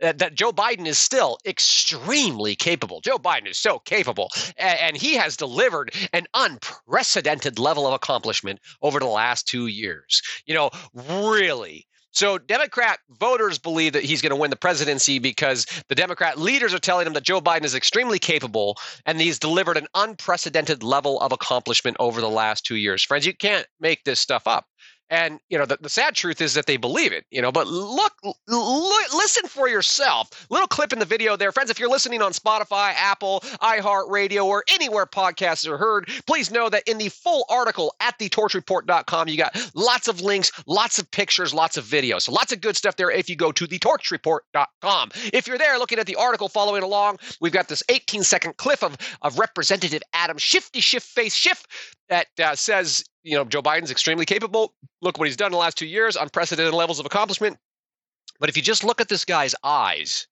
that 0.01 0.35
Joe 0.35 0.53
Biden 0.53 0.87
is 0.87 0.97
still 0.97 1.39
extremely 1.45 2.57
capable. 2.57 3.01
Joe 3.01 3.19
Biden 3.19 3.49
is 3.49 3.59
so 3.59 3.81
capable, 3.81 4.31
and 4.57 4.97
he 4.97 5.15
has 5.15 5.37
delivered 5.37 5.93
an 6.13 6.27
unprecedented 6.35 7.59
level 7.59 7.87
of 7.87 7.93
accomplishment 7.93 8.61
over 8.81 8.99
the 8.99 9.07
last 9.07 9.47
two 9.47 9.67
years. 9.67 10.23
You 10.47 10.55
know, 10.55 10.71
really 10.95 11.87
so 12.15 12.39
Democrat 12.39 13.01
voters 13.11 13.59
believe 13.59 13.93
that 13.93 14.05
he's 14.05 14.23
going 14.23 14.31
to 14.31 14.37
win 14.37 14.51
the 14.51 14.57
presidency 14.57 15.19
because 15.19 15.67
the 15.89 15.95
Democrat 15.95 16.39
leaders 16.39 16.73
are 16.73 16.79
telling 16.79 17.07
him 17.07 17.13
that 17.15 17.25
Joe 17.25 17.41
Biden 17.41 17.65
is 17.65 17.75
extremely 17.75 18.19
capable 18.19 18.77
and 19.05 19.21
he's 19.21 19.39
delivered 19.39 19.77
an 19.77 19.89
unprecedented 19.95 20.83
level 20.83 21.21
of 21.21 21.33
accomplishment 21.33 21.97
over 22.01 22.21
the 22.21 22.31
last 22.31 22.65
two 22.65 22.77
years. 22.77 23.03
Friends, 23.03 23.27
you 23.27 23.35
can't 23.35 23.67
make 23.81 24.05
this 24.05 24.21
stuff 24.21 24.47
up. 24.47 24.67
And 25.11 25.39
you 25.49 25.59
know 25.59 25.67
the, 25.67 25.79
the 25.81 25.89
sad 25.89 26.15
truth 26.15 26.41
is 26.41 26.55
that 26.55 26.67
they 26.67 26.77
believe 26.77 27.13
it. 27.13 27.25
You 27.31 27.43
know, 27.43 27.53
but 27.53 27.67
look, 27.67 28.13
listen 28.49 29.49
for 29.49 29.69
yourself. 29.69 30.47
Little 30.51 30.67
clip 30.67 30.93
in 30.93 30.99
the 30.99 31.05
video 31.05 31.37
there, 31.37 31.53
friends. 31.53 31.71
If 31.71 31.79
you're 31.79 31.91
listening 31.91 32.23
on 32.23 32.33
Spotify, 32.33 32.93
Apple, 32.95 33.41
iHeartRadio, 33.61 34.45
or 34.45 34.65
anywhere 34.73 35.07
podcasts 35.07 35.69
are 35.69 35.77
heard, 35.77 36.09
please 36.27 36.51
know 36.51 36.69
that 36.69 36.89
in 36.89 36.99
the 36.99 37.11
full 37.11 37.45
article 37.51 37.95
at 38.01 38.19
thetorchreport.com, 38.19 39.29
you 39.29 39.37
got 39.37 39.57
lots 39.75 40.09
of 40.09 40.21
links, 40.21 40.51
lots 40.67 40.99
of 40.99 41.11
pictures, 41.11 41.53
lots 41.53 41.77
of 41.77 41.85
videos. 41.85 42.23
So 42.23 42.33
lots 42.33 42.53
of 42.53 42.61
good 42.61 42.77
stuff 42.77 42.97
there. 42.97 43.11
If 43.11 43.29
you 43.29 43.37
go 43.37 43.53
to 43.53 43.67
thetorchreport.com, 43.67 45.11
if 45.33 45.47
you're 45.47 45.59
there 45.59 45.79
looking 45.79 45.99
at 45.99 46.07
the 46.07 46.17
article, 46.17 46.49
following 46.49 46.83
along, 46.83 47.19
we've 47.41 47.53
got 47.53 47.69
this 47.69 47.83
18 47.89 48.23
second 48.23 48.57
clip 48.57 48.83
of 48.83 48.97
of 49.23 49.39
Representative 49.39 50.03
Adam 50.13 50.39
Shifty 50.39 50.81
Shift 50.81 51.07
Face 51.07 51.35
Schiff 51.35 51.65
that 52.09 52.27
uh, 52.43 52.55
says 52.55 53.05
you 53.25 53.37
know, 53.37 53.45
Joe 53.45 53.63
Biden's 53.63 53.91
extremely 53.91 54.27
capable. 54.27 54.75
Look 55.01 55.19
what 55.19 55.27
he's 55.27 55.37
done 55.37 55.47
in 55.47 55.53
the 55.53 55.59
last 55.59 55.79
two 55.79 55.87
years, 55.87 56.15
unprecedented 56.15 56.75
levels 56.75 57.01
of 57.01 57.07
accomplishment. 57.07 57.57
But 58.39 58.49
if 58.49 58.57
you 58.57 58.63
just 58.63 58.85
look 58.85 59.01
at 59.01 59.09
this 59.09 59.25
guy's 59.25 59.55
eyes, 59.65 60.29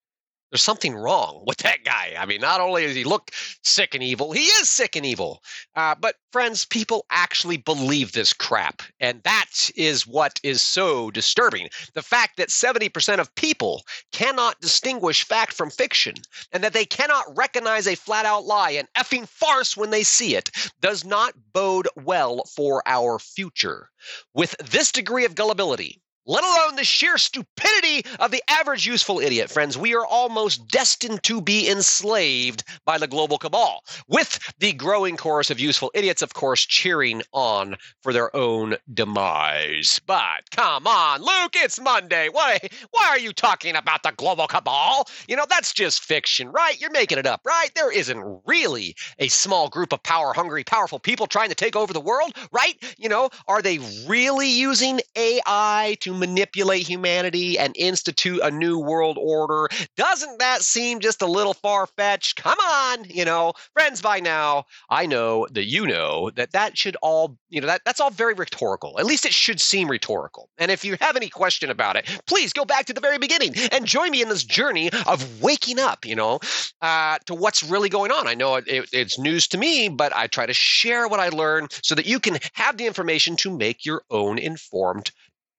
there's 0.52 0.62
something 0.62 0.94
wrong 0.94 1.42
with 1.46 1.56
that 1.58 1.82
guy. 1.82 2.14
I 2.18 2.26
mean, 2.26 2.42
not 2.42 2.60
only 2.60 2.86
does 2.86 2.94
he 2.94 3.04
look 3.04 3.30
sick 3.62 3.94
and 3.94 4.04
evil, 4.04 4.32
he 4.32 4.42
is 4.42 4.68
sick 4.68 4.96
and 4.96 5.06
evil. 5.06 5.42
Uh, 5.74 5.94
but, 5.98 6.16
friends, 6.30 6.66
people 6.66 7.06
actually 7.08 7.56
believe 7.56 8.12
this 8.12 8.34
crap. 8.34 8.82
And 9.00 9.22
that 9.22 9.70
is 9.76 10.06
what 10.06 10.38
is 10.42 10.60
so 10.60 11.10
disturbing. 11.10 11.70
The 11.94 12.02
fact 12.02 12.36
that 12.36 12.50
70% 12.50 13.18
of 13.18 13.34
people 13.34 13.82
cannot 14.12 14.60
distinguish 14.60 15.24
fact 15.24 15.54
from 15.54 15.70
fiction 15.70 16.16
and 16.52 16.62
that 16.62 16.74
they 16.74 16.84
cannot 16.84 17.34
recognize 17.34 17.86
a 17.86 17.94
flat 17.94 18.26
out 18.26 18.44
lie, 18.44 18.72
an 18.72 18.88
effing 18.94 19.26
farce 19.26 19.74
when 19.74 19.88
they 19.88 20.02
see 20.02 20.36
it, 20.36 20.50
does 20.82 21.02
not 21.02 21.32
bode 21.54 21.88
well 21.96 22.44
for 22.44 22.82
our 22.84 23.18
future. 23.18 23.88
With 24.34 24.54
this 24.58 24.92
degree 24.92 25.24
of 25.24 25.34
gullibility, 25.34 26.01
let 26.26 26.44
alone 26.44 26.76
the 26.76 26.84
sheer 26.84 27.18
stupidity 27.18 28.04
of 28.20 28.30
the 28.30 28.42
average 28.48 28.86
useful 28.86 29.18
idiot, 29.18 29.50
friends. 29.50 29.76
We 29.76 29.94
are 29.94 30.06
almost 30.06 30.68
destined 30.68 31.22
to 31.24 31.40
be 31.40 31.68
enslaved 31.68 32.62
by 32.84 32.98
the 32.98 33.08
global 33.08 33.38
cabal, 33.38 33.84
with 34.08 34.38
the 34.58 34.72
growing 34.72 35.16
chorus 35.16 35.50
of 35.50 35.58
useful 35.58 35.90
idiots, 35.94 36.22
of 36.22 36.34
course, 36.34 36.64
cheering 36.64 37.22
on 37.32 37.76
for 38.02 38.12
their 38.12 38.34
own 38.36 38.76
demise. 38.94 40.00
But 40.06 40.50
come 40.50 40.86
on, 40.86 41.22
Luke, 41.22 41.56
it's 41.56 41.80
Monday. 41.80 42.28
Why, 42.30 42.58
why 42.90 43.08
are 43.08 43.18
you 43.18 43.32
talking 43.32 43.74
about 43.74 44.02
the 44.02 44.12
global 44.16 44.46
cabal? 44.46 45.08
You 45.28 45.36
know, 45.36 45.46
that's 45.48 45.72
just 45.72 46.04
fiction, 46.04 46.50
right? 46.52 46.80
You're 46.80 46.90
making 46.90 47.18
it 47.18 47.26
up, 47.26 47.40
right? 47.44 47.70
There 47.74 47.92
isn't 47.92 48.42
really 48.46 48.94
a 49.18 49.28
small 49.28 49.68
group 49.68 49.92
of 49.92 50.02
power 50.02 50.32
hungry, 50.32 50.64
powerful 50.64 50.98
people 50.98 51.26
trying 51.26 51.48
to 51.48 51.54
take 51.54 51.74
over 51.74 51.92
the 51.92 52.00
world, 52.00 52.32
right? 52.52 52.74
You 52.98 53.08
know, 53.08 53.30
are 53.48 53.62
they 53.62 53.78
really 54.06 54.48
using 54.48 55.00
AI 55.16 55.96
to 56.00 56.11
manipulate 56.12 56.86
humanity 56.86 57.58
and 57.58 57.74
institute 57.76 58.40
a 58.42 58.50
new 58.50 58.78
world 58.78 59.18
order. 59.20 59.68
Doesn't 59.96 60.38
that 60.38 60.62
seem 60.62 61.00
just 61.00 61.22
a 61.22 61.26
little 61.26 61.54
far 61.54 61.86
fetched? 61.86 62.42
Come 62.42 62.58
on, 62.58 63.04
you 63.04 63.24
know, 63.24 63.52
friends, 63.72 64.00
by 64.02 64.20
now, 64.20 64.64
I 64.90 65.06
know 65.06 65.46
that 65.52 65.66
you 65.66 65.86
know 65.86 66.30
that 66.36 66.52
that 66.52 66.76
should 66.76 66.96
all, 67.02 67.36
you 67.48 67.60
know, 67.60 67.66
that, 67.66 67.82
that's 67.84 68.00
all 68.00 68.10
very 68.10 68.34
rhetorical. 68.34 68.98
At 68.98 69.06
least 69.06 69.24
it 69.24 69.32
should 69.32 69.60
seem 69.60 69.90
rhetorical. 69.90 70.48
And 70.58 70.70
if 70.70 70.84
you 70.84 70.96
have 71.00 71.16
any 71.16 71.28
question 71.28 71.70
about 71.70 71.96
it, 71.96 72.08
please 72.26 72.52
go 72.52 72.64
back 72.64 72.86
to 72.86 72.92
the 72.92 73.00
very 73.00 73.18
beginning 73.18 73.54
and 73.70 73.86
join 73.86 74.10
me 74.10 74.22
in 74.22 74.28
this 74.28 74.44
journey 74.44 74.90
of 75.06 75.42
waking 75.42 75.78
up, 75.78 76.04
you 76.04 76.14
know, 76.14 76.40
uh, 76.80 77.18
to 77.26 77.34
what's 77.34 77.62
really 77.62 77.88
going 77.88 78.10
on. 78.10 78.26
I 78.26 78.34
know 78.34 78.56
it, 78.56 78.68
it, 78.68 78.88
it's 78.92 79.18
news 79.18 79.46
to 79.48 79.58
me, 79.58 79.88
but 79.88 80.14
I 80.14 80.26
try 80.26 80.46
to 80.46 80.52
share 80.52 81.08
what 81.08 81.20
I 81.20 81.28
learn 81.28 81.68
so 81.82 81.94
that 81.94 82.06
you 82.06 82.20
can 82.20 82.38
have 82.54 82.76
the 82.76 82.86
information 82.86 83.36
to 83.36 83.56
make 83.56 83.84
your 83.84 84.02
own 84.10 84.38
informed 84.38 85.10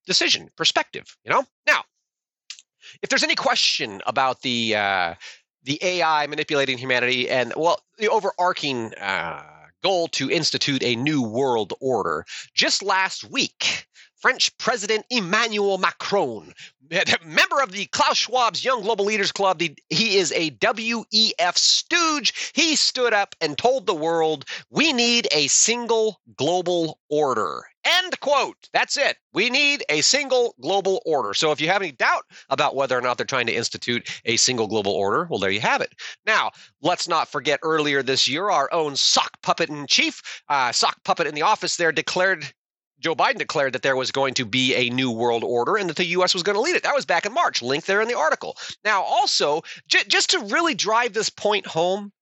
decision 0.05 0.49
perspective 0.55 1.15
you 1.23 1.31
know 1.31 1.43
now 1.67 1.81
if 3.01 3.09
there's 3.09 3.23
any 3.23 3.35
question 3.35 4.01
about 4.05 4.41
the 4.41 4.75
uh, 4.75 5.13
the 5.63 5.79
ai 5.81 6.27
manipulating 6.27 6.77
humanity 6.77 7.29
and 7.29 7.53
well 7.55 7.79
the 7.97 8.09
overarching 8.09 8.93
uh, 8.95 9.43
goal 9.81 10.07
to 10.07 10.29
institute 10.29 10.83
a 10.83 10.95
new 10.95 11.21
world 11.21 11.73
order 11.79 12.25
just 12.53 12.81
last 12.81 13.29
week 13.29 13.87
French 14.23 14.57
President 14.57 15.05
Emmanuel 15.09 15.77
Macron, 15.77 16.53
member 17.25 17.61
of 17.61 17.73
the 17.73 17.87
Klaus 17.87 18.15
Schwab's 18.15 18.63
Young 18.63 18.81
Global 18.81 19.03
Leaders 19.03 19.33
Club. 19.33 19.61
He 19.89 20.15
is 20.17 20.31
a 20.31 20.51
WEF 20.51 21.57
stooge. 21.57 22.51
He 22.53 22.77
stood 22.77 23.11
up 23.11 23.35
and 23.41 23.57
told 23.57 23.85
the 23.85 23.93
world, 23.93 24.45
we 24.69 24.93
need 24.93 25.27
a 25.33 25.47
single 25.47 26.21
global 26.37 26.99
order. 27.09 27.65
End 27.85 28.19
quote. 28.21 28.69
That's 28.71 28.97
it. 28.97 29.17
We 29.33 29.49
need 29.49 29.83
a 29.89 30.01
single 30.01 30.55
global 30.61 31.01
order. 31.05 31.33
So 31.33 31.51
if 31.51 31.59
you 31.59 31.67
have 31.67 31.81
any 31.81 31.91
doubt 31.91 32.23
about 32.49 32.75
whether 32.75 32.97
or 32.97 33.01
not 33.01 33.17
they're 33.17 33.25
trying 33.25 33.47
to 33.47 33.53
institute 33.53 34.09
a 34.25 34.37
single 34.37 34.67
global 34.67 34.93
order, 34.93 35.27
well, 35.29 35.39
there 35.39 35.49
you 35.51 35.61
have 35.61 35.81
it. 35.81 35.93
Now, 36.25 36.51
let's 36.81 37.07
not 37.07 37.27
forget 37.27 37.59
earlier 37.63 38.01
this 38.01 38.27
year, 38.27 38.49
our 38.49 38.71
own 38.71 38.95
sock 38.95 39.41
puppet 39.41 39.69
in 39.69 39.87
chief, 39.87 40.21
uh, 40.49 40.71
sock 40.71 41.03
puppet 41.03 41.27
in 41.27 41.35
the 41.35 41.41
office 41.41 41.75
there 41.75 41.91
declared 41.91 42.53
Joe 43.03 43.15
Biden 43.15 43.37
declared 43.37 43.73
that 43.73 43.81
there 43.81 43.97
was 43.97 44.11
going 44.11 44.33
to 44.35 44.45
be 44.45 44.73
a 44.75 44.89
new 44.89 45.11
world 45.11 45.43
order 45.43 45.75
and 45.75 45.89
that 45.89 45.97
the 45.97 46.05
U.S. 46.05 46.33
was 46.33 46.41
going 46.41 46.55
to 46.55 46.61
lead 46.61 46.77
it. 46.77 46.83
That 46.83 46.95
was 46.95 47.05
back 47.05 47.25
in 47.25 47.33
March. 47.33 47.61
Link 47.61 47.83
there 47.83 48.01
in 48.01 48.07
the 48.07 48.17
article. 48.17 48.55
Now, 48.85 49.01
also, 49.03 49.61
j- 49.89 50.05
just 50.07 50.29
to 50.29 50.39
really 50.39 50.73
drive 50.73 51.11
this 51.11 51.29
point 51.29 51.67
home, 51.67 52.13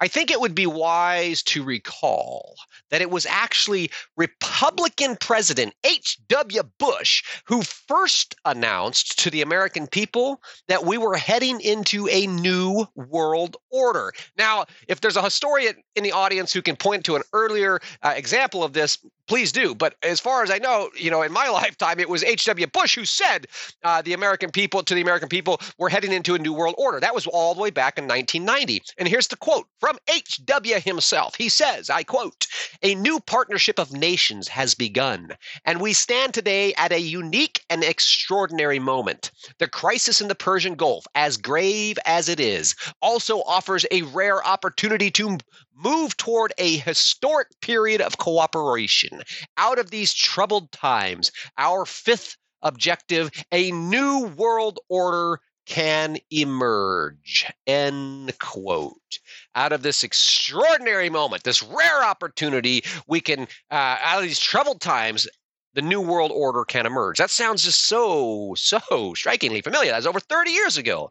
I 0.00 0.08
think 0.08 0.30
it 0.30 0.40
would 0.40 0.54
be 0.54 0.66
wise 0.66 1.42
to 1.44 1.62
recall 1.62 2.56
that 2.90 3.00
it 3.00 3.10
was 3.10 3.26
actually 3.26 3.90
Republican 4.16 5.16
President 5.20 5.74
H.W. 5.84 6.62
Bush 6.78 7.22
who 7.46 7.62
first 7.62 8.34
announced 8.44 9.18
to 9.20 9.30
the 9.30 9.42
American 9.42 9.86
people 9.86 10.40
that 10.68 10.84
we 10.84 10.98
were 10.98 11.16
heading 11.16 11.60
into 11.60 12.08
a 12.08 12.26
new 12.26 12.86
world 12.94 13.56
order. 13.70 14.12
Now, 14.36 14.64
if 14.88 15.00
there's 15.00 15.16
a 15.16 15.22
historian 15.22 15.76
in 15.94 16.04
the 16.04 16.12
audience 16.12 16.52
who 16.52 16.62
can 16.62 16.76
point 16.76 17.04
to 17.04 17.16
an 17.16 17.22
earlier 17.32 17.80
uh, 18.02 18.14
example 18.16 18.64
of 18.64 18.72
this, 18.72 18.98
please 19.26 19.52
do. 19.52 19.74
But 19.74 19.94
as 20.02 20.20
far 20.20 20.42
as 20.42 20.50
I 20.50 20.58
know, 20.58 20.90
you 20.96 21.10
know, 21.10 21.22
in 21.22 21.32
my 21.32 21.48
lifetime, 21.50 22.00
it 22.00 22.08
was 22.08 22.22
H.W. 22.22 22.66
Bush 22.68 22.94
who 22.94 23.04
said 23.04 23.46
uh, 23.82 24.02
the 24.02 24.12
American 24.12 24.50
people 24.50 24.82
to 24.82 24.94
the 24.94 25.00
American 25.00 25.28
people, 25.28 25.60
we're 25.78 25.88
heading 25.88 26.12
into 26.12 26.34
a 26.34 26.38
new 26.38 26.52
world 26.52 26.74
order. 26.78 27.00
That 27.00 27.14
was 27.14 27.26
all 27.26 27.54
the 27.54 27.60
way 27.60 27.70
back 27.70 27.98
in 27.98 28.04
1990. 28.04 28.82
And 28.98 29.08
here's 29.08 29.28
the 29.28 29.36
quote 29.36 29.66
from 29.80 29.98
H.W. 30.08 30.80
himself. 30.80 31.34
He 31.34 31.48
says, 31.48 31.90
I 31.90 32.02
quote, 32.02 32.46
a 32.82 32.94
new 32.94 33.20
partnership 33.20 33.78
of 33.78 33.92
nations 33.92 34.48
has 34.48 34.74
begun, 34.74 35.36
and 35.64 35.80
we 35.80 35.92
stand 35.92 36.34
today 36.34 36.74
at 36.74 36.92
a 36.92 37.00
unique 37.00 37.62
and 37.70 37.82
extraordinary 37.82 38.78
moment. 38.78 39.30
The 39.58 39.68
crisis 39.68 40.20
in 40.20 40.28
the 40.28 40.34
Persian 40.34 40.74
Gulf, 40.74 41.06
as 41.14 41.36
grave 41.36 41.98
as 42.04 42.28
it 42.28 42.40
is, 42.40 42.74
also 43.00 43.42
offers 43.42 43.86
a 43.90 44.02
rare 44.02 44.44
opportunity 44.44 45.10
to 45.12 45.38
move 45.74 46.16
toward 46.16 46.52
a 46.58 46.76
historic 46.78 47.48
period 47.60 48.00
of 48.00 48.18
cooperation. 48.18 49.22
Out 49.56 49.78
of 49.78 49.90
these 49.90 50.12
troubled 50.12 50.70
times, 50.72 51.32
our 51.58 51.84
fifth 51.84 52.36
objective, 52.62 53.30
a 53.52 53.70
new 53.72 54.26
world 54.36 54.78
order 54.88 55.40
can 55.66 56.18
emerge. 56.30 57.50
End 57.66 58.38
quote. 58.38 59.18
Out 59.54 59.72
of 59.72 59.82
this 59.82 60.02
extraordinary 60.04 61.10
moment, 61.10 61.44
this 61.44 61.62
rare 61.62 62.04
opportunity, 62.04 62.84
we 63.06 63.20
can, 63.20 63.42
uh, 63.70 63.96
out 64.00 64.18
of 64.18 64.24
these 64.24 64.38
troubled 64.38 64.80
times, 64.80 65.26
the 65.72 65.82
new 65.82 66.00
world 66.00 66.30
order 66.32 66.64
can 66.64 66.86
emerge. 66.86 67.18
That 67.18 67.30
sounds 67.30 67.64
just 67.64 67.86
so, 67.86 68.54
so 68.56 69.14
strikingly 69.16 69.60
familiar. 69.60 69.90
That 69.90 69.96
was 69.96 70.06
over 70.06 70.20
30 70.20 70.50
years 70.50 70.76
ago, 70.76 71.10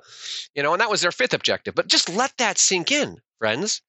you 0.55 0.63
know, 0.63 0.72
and 0.72 0.79
that 0.79 0.89
was 0.89 1.01
their 1.01 1.12
fifth 1.12 1.34
objective. 1.34 1.75
But 1.75 1.88
just 1.88 2.08
let 2.10 2.38
that 2.38 2.58
sink 2.58 2.91
in, 2.91 3.17
friends 3.39 3.82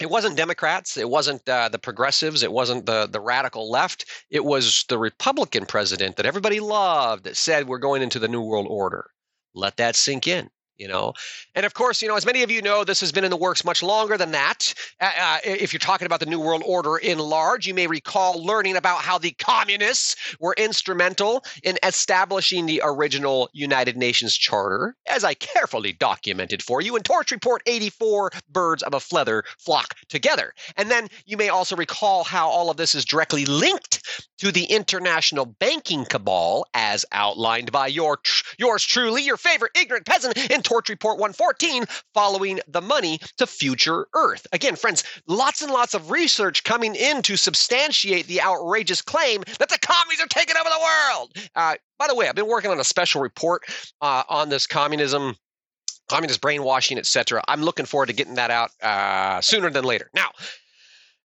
it 0.00 0.10
wasn't 0.10 0.36
Democrats, 0.36 0.96
it 0.96 1.08
wasn't 1.08 1.48
uh, 1.48 1.68
the 1.68 1.78
progressives, 1.78 2.42
it 2.42 2.52
wasn't 2.52 2.86
the 2.86 3.06
the 3.06 3.20
radical 3.20 3.70
left. 3.70 4.04
It 4.30 4.44
was 4.44 4.84
the 4.88 4.98
Republican 4.98 5.66
president 5.66 6.16
that 6.16 6.26
everybody 6.26 6.60
loved 6.60 7.24
that 7.24 7.36
said 7.36 7.66
we're 7.66 7.78
going 7.78 8.02
into 8.02 8.18
the 8.18 8.28
new 8.28 8.42
world 8.42 8.66
order. 8.68 9.10
Let 9.54 9.76
that 9.78 9.96
sink 9.96 10.26
in 10.26 10.50
you 10.78 10.88
know? 10.88 11.12
And 11.54 11.66
of 11.66 11.74
course 11.74 12.02
you 12.02 12.08
know 12.08 12.16
as 12.16 12.26
many 12.26 12.42
of 12.42 12.50
you 12.50 12.62
know 12.62 12.84
this 12.84 13.00
has 13.00 13.12
been 13.12 13.24
in 13.24 13.30
the 13.30 13.36
works 13.36 13.64
much 13.64 13.82
longer 13.82 14.16
than 14.16 14.32
that. 14.32 14.74
Uh, 15.00 15.38
if 15.44 15.72
you're 15.72 15.78
talking 15.78 16.06
about 16.06 16.20
the 16.20 16.26
new 16.26 16.40
world 16.40 16.62
order 16.66 16.96
in 16.96 17.18
large 17.18 17.66
you 17.66 17.74
may 17.74 17.86
recall 17.86 18.44
learning 18.44 18.76
about 18.76 19.00
how 19.00 19.18
the 19.18 19.32
communists 19.32 20.16
were 20.40 20.54
instrumental 20.56 21.44
in 21.62 21.78
establishing 21.82 22.66
the 22.66 22.80
original 22.84 23.48
united 23.52 23.96
nations 23.96 24.34
charter 24.34 24.96
as 25.08 25.24
i 25.24 25.34
carefully 25.34 25.92
documented 25.92 26.62
for 26.62 26.80
you 26.80 26.96
in 26.96 27.02
torch 27.02 27.30
report 27.30 27.62
84 27.66 28.30
birds 28.50 28.82
of 28.82 28.94
a 28.94 29.00
feather 29.00 29.44
flock 29.58 29.94
together. 30.08 30.52
And 30.76 30.90
then 30.90 31.08
you 31.26 31.36
may 31.36 31.48
also 31.48 31.76
recall 31.76 32.24
how 32.24 32.48
all 32.48 32.70
of 32.70 32.76
this 32.76 32.94
is 32.94 33.04
directly 33.04 33.44
linked 33.46 34.02
to 34.38 34.52
the 34.52 34.64
international 34.64 35.46
banking 35.46 36.04
cabal 36.04 36.66
as 36.74 37.04
outlined 37.12 37.72
by 37.72 37.86
your 37.86 38.18
yours 38.58 38.84
truly 38.84 39.22
your 39.22 39.36
favorite 39.36 39.72
ignorant 39.74 40.06
peasant 40.06 40.36
in 40.50 40.62
Torch 40.62 40.88
Report 40.88 41.18
114 41.18 41.84
following 42.14 42.60
the 42.68 42.80
money 42.80 43.18
to 43.38 43.46
future 43.46 44.06
Earth. 44.14 44.46
Again, 44.52 44.76
friends, 44.76 45.04
lots 45.26 45.62
and 45.62 45.72
lots 45.72 45.94
of 45.94 46.10
research 46.10 46.64
coming 46.64 46.94
in 46.94 47.22
to 47.22 47.36
substantiate 47.36 48.26
the 48.26 48.42
outrageous 48.42 49.02
claim 49.02 49.42
that 49.58 49.68
the 49.68 49.78
commies 49.78 50.20
are 50.20 50.26
taking 50.26 50.56
over 50.56 50.68
the 50.68 50.80
world. 50.80 51.32
Uh, 51.54 51.74
by 51.98 52.06
the 52.06 52.14
way, 52.14 52.28
I've 52.28 52.34
been 52.34 52.46
working 52.46 52.70
on 52.70 52.80
a 52.80 52.84
special 52.84 53.20
report 53.20 53.62
uh, 54.00 54.22
on 54.28 54.48
this 54.48 54.66
communism 54.66 55.36
communist 56.08 56.40
brainwashing, 56.40 56.98
etc. 56.98 57.42
I'm 57.48 57.62
looking 57.62 57.86
forward 57.86 58.06
to 58.06 58.12
getting 58.12 58.34
that 58.34 58.50
out 58.50 58.70
uh, 58.82 59.40
sooner 59.40 59.70
than 59.70 59.84
later. 59.84 60.10
Now, 60.14 60.30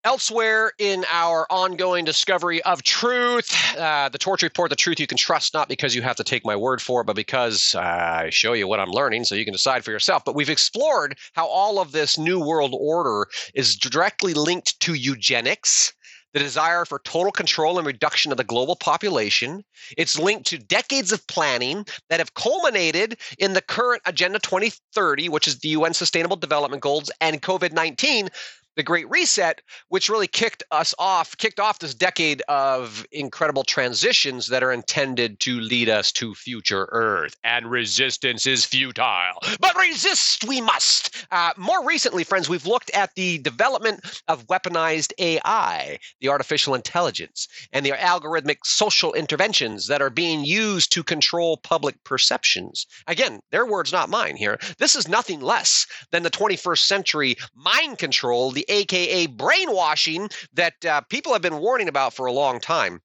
Elsewhere 0.03 0.71
in 0.77 1.03
our 1.11 1.45
ongoing 1.49 2.05
discovery 2.05 2.61
of 2.63 2.83
truth, 2.83 3.53
uh, 3.77 4.07
the 4.07 4.17
Torch 4.17 4.43
Report, 4.43 4.69
the 4.69 4.75
truth 4.75 4.99
you 4.99 5.07
can 5.07 5.17
trust, 5.17 5.53
not 5.53 5.67
because 5.67 5.95
you 5.95 6.01
have 6.01 6.15
to 6.15 6.23
take 6.23 6.45
my 6.45 6.55
word 6.55 6.81
for 6.81 7.01
it, 7.01 7.05
but 7.05 7.15
because 7.15 7.75
uh, 7.75 7.79
I 7.79 8.29
show 8.29 8.53
you 8.53 8.67
what 8.67 8.79
I'm 8.79 8.91
learning 8.91 9.25
so 9.25 9.35
you 9.35 9.43
can 9.43 9.53
decide 9.53 9.83
for 9.83 9.91
yourself. 9.91 10.23
But 10.23 10.35
we've 10.35 10.49
explored 10.49 11.17
how 11.33 11.47
all 11.47 11.79
of 11.79 11.91
this 11.91 12.17
New 12.17 12.39
World 12.39 12.73
Order 12.79 13.27
is 13.53 13.75
directly 13.75 14.33
linked 14.33 14.79
to 14.81 14.93
eugenics, 14.93 15.93
the 16.31 16.39
desire 16.39 16.85
for 16.85 16.99
total 16.99 17.31
control 17.31 17.77
and 17.77 17.87
reduction 17.87 18.31
of 18.31 18.37
the 18.37 18.43
global 18.43 18.75
population. 18.75 19.63
It's 19.97 20.19
linked 20.19 20.45
to 20.47 20.57
decades 20.57 21.11
of 21.11 21.25
planning 21.27 21.85
that 22.09 22.19
have 22.19 22.35
culminated 22.35 23.17
in 23.39 23.53
the 23.53 23.61
current 23.61 24.03
Agenda 24.05 24.39
2030, 24.39 25.29
which 25.29 25.47
is 25.47 25.59
the 25.59 25.69
UN 25.69 25.93
Sustainable 25.93 26.37
Development 26.37 26.81
Goals, 26.81 27.11
and 27.19 27.41
COVID 27.41 27.73
19 27.73 28.29
the 28.77 28.83
Great 28.83 29.09
Reset, 29.09 29.59
which 29.89 30.07
really 30.07 30.27
kicked 30.27 30.63
us 30.71 30.93
off, 30.99 31.35
kicked 31.35 31.59
off 31.59 31.79
this 31.79 31.95
decade 31.95 32.41
of 32.47 33.05
incredible 33.11 33.63
transitions 33.63 34.47
that 34.47 34.63
are 34.63 34.71
intended 34.71 35.39
to 35.41 35.59
lead 35.59 35.89
us 35.89 36.11
to 36.13 36.35
future 36.35 36.87
Earth. 36.91 37.35
And 37.43 37.69
resistance 37.69 38.45
is 38.45 38.63
futile, 38.63 39.39
but 39.59 39.75
resist 39.77 40.45
we 40.45 40.61
must. 40.61 41.25
Uh, 41.31 41.51
more 41.57 41.83
recently, 41.83 42.23
friends, 42.23 42.47
we've 42.47 42.67
looked 42.67 42.91
at 42.91 43.15
the 43.15 43.39
development 43.39 44.21
of 44.27 44.45
weaponized 44.45 45.11
AI, 45.17 45.97
the 46.21 46.29
artificial 46.29 46.75
intelligence, 46.75 47.47
and 47.73 47.83
the 47.83 47.91
algorithmic 47.91 48.57
social 48.63 49.13
interventions 49.13 49.87
that 49.87 50.03
are 50.03 50.11
being 50.11 50.45
used 50.45 50.91
to 50.91 51.03
control 51.03 51.57
public 51.57 52.03
perceptions. 52.03 52.85
Again, 53.07 53.39
their 53.51 53.65
words, 53.65 53.91
not 53.91 54.09
mine 54.09 54.35
here. 54.35 54.59
This 54.77 54.95
is 54.95 55.07
nothing 55.07 55.41
less 55.41 55.87
than 56.11 56.21
the 56.21 56.29
21st 56.29 56.85
century 56.85 57.37
mind 57.55 57.97
control, 57.97 58.51
the 58.51 58.66
AKA 58.67 59.27
brainwashing 59.27 60.29
that 60.53 60.85
uh, 60.85 61.01
people 61.01 61.33
have 61.33 61.41
been 61.41 61.59
warning 61.59 61.87
about 61.87 62.13
for 62.13 62.25
a 62.25 62.31
long 62.31 62.59
time. 62.59 63.01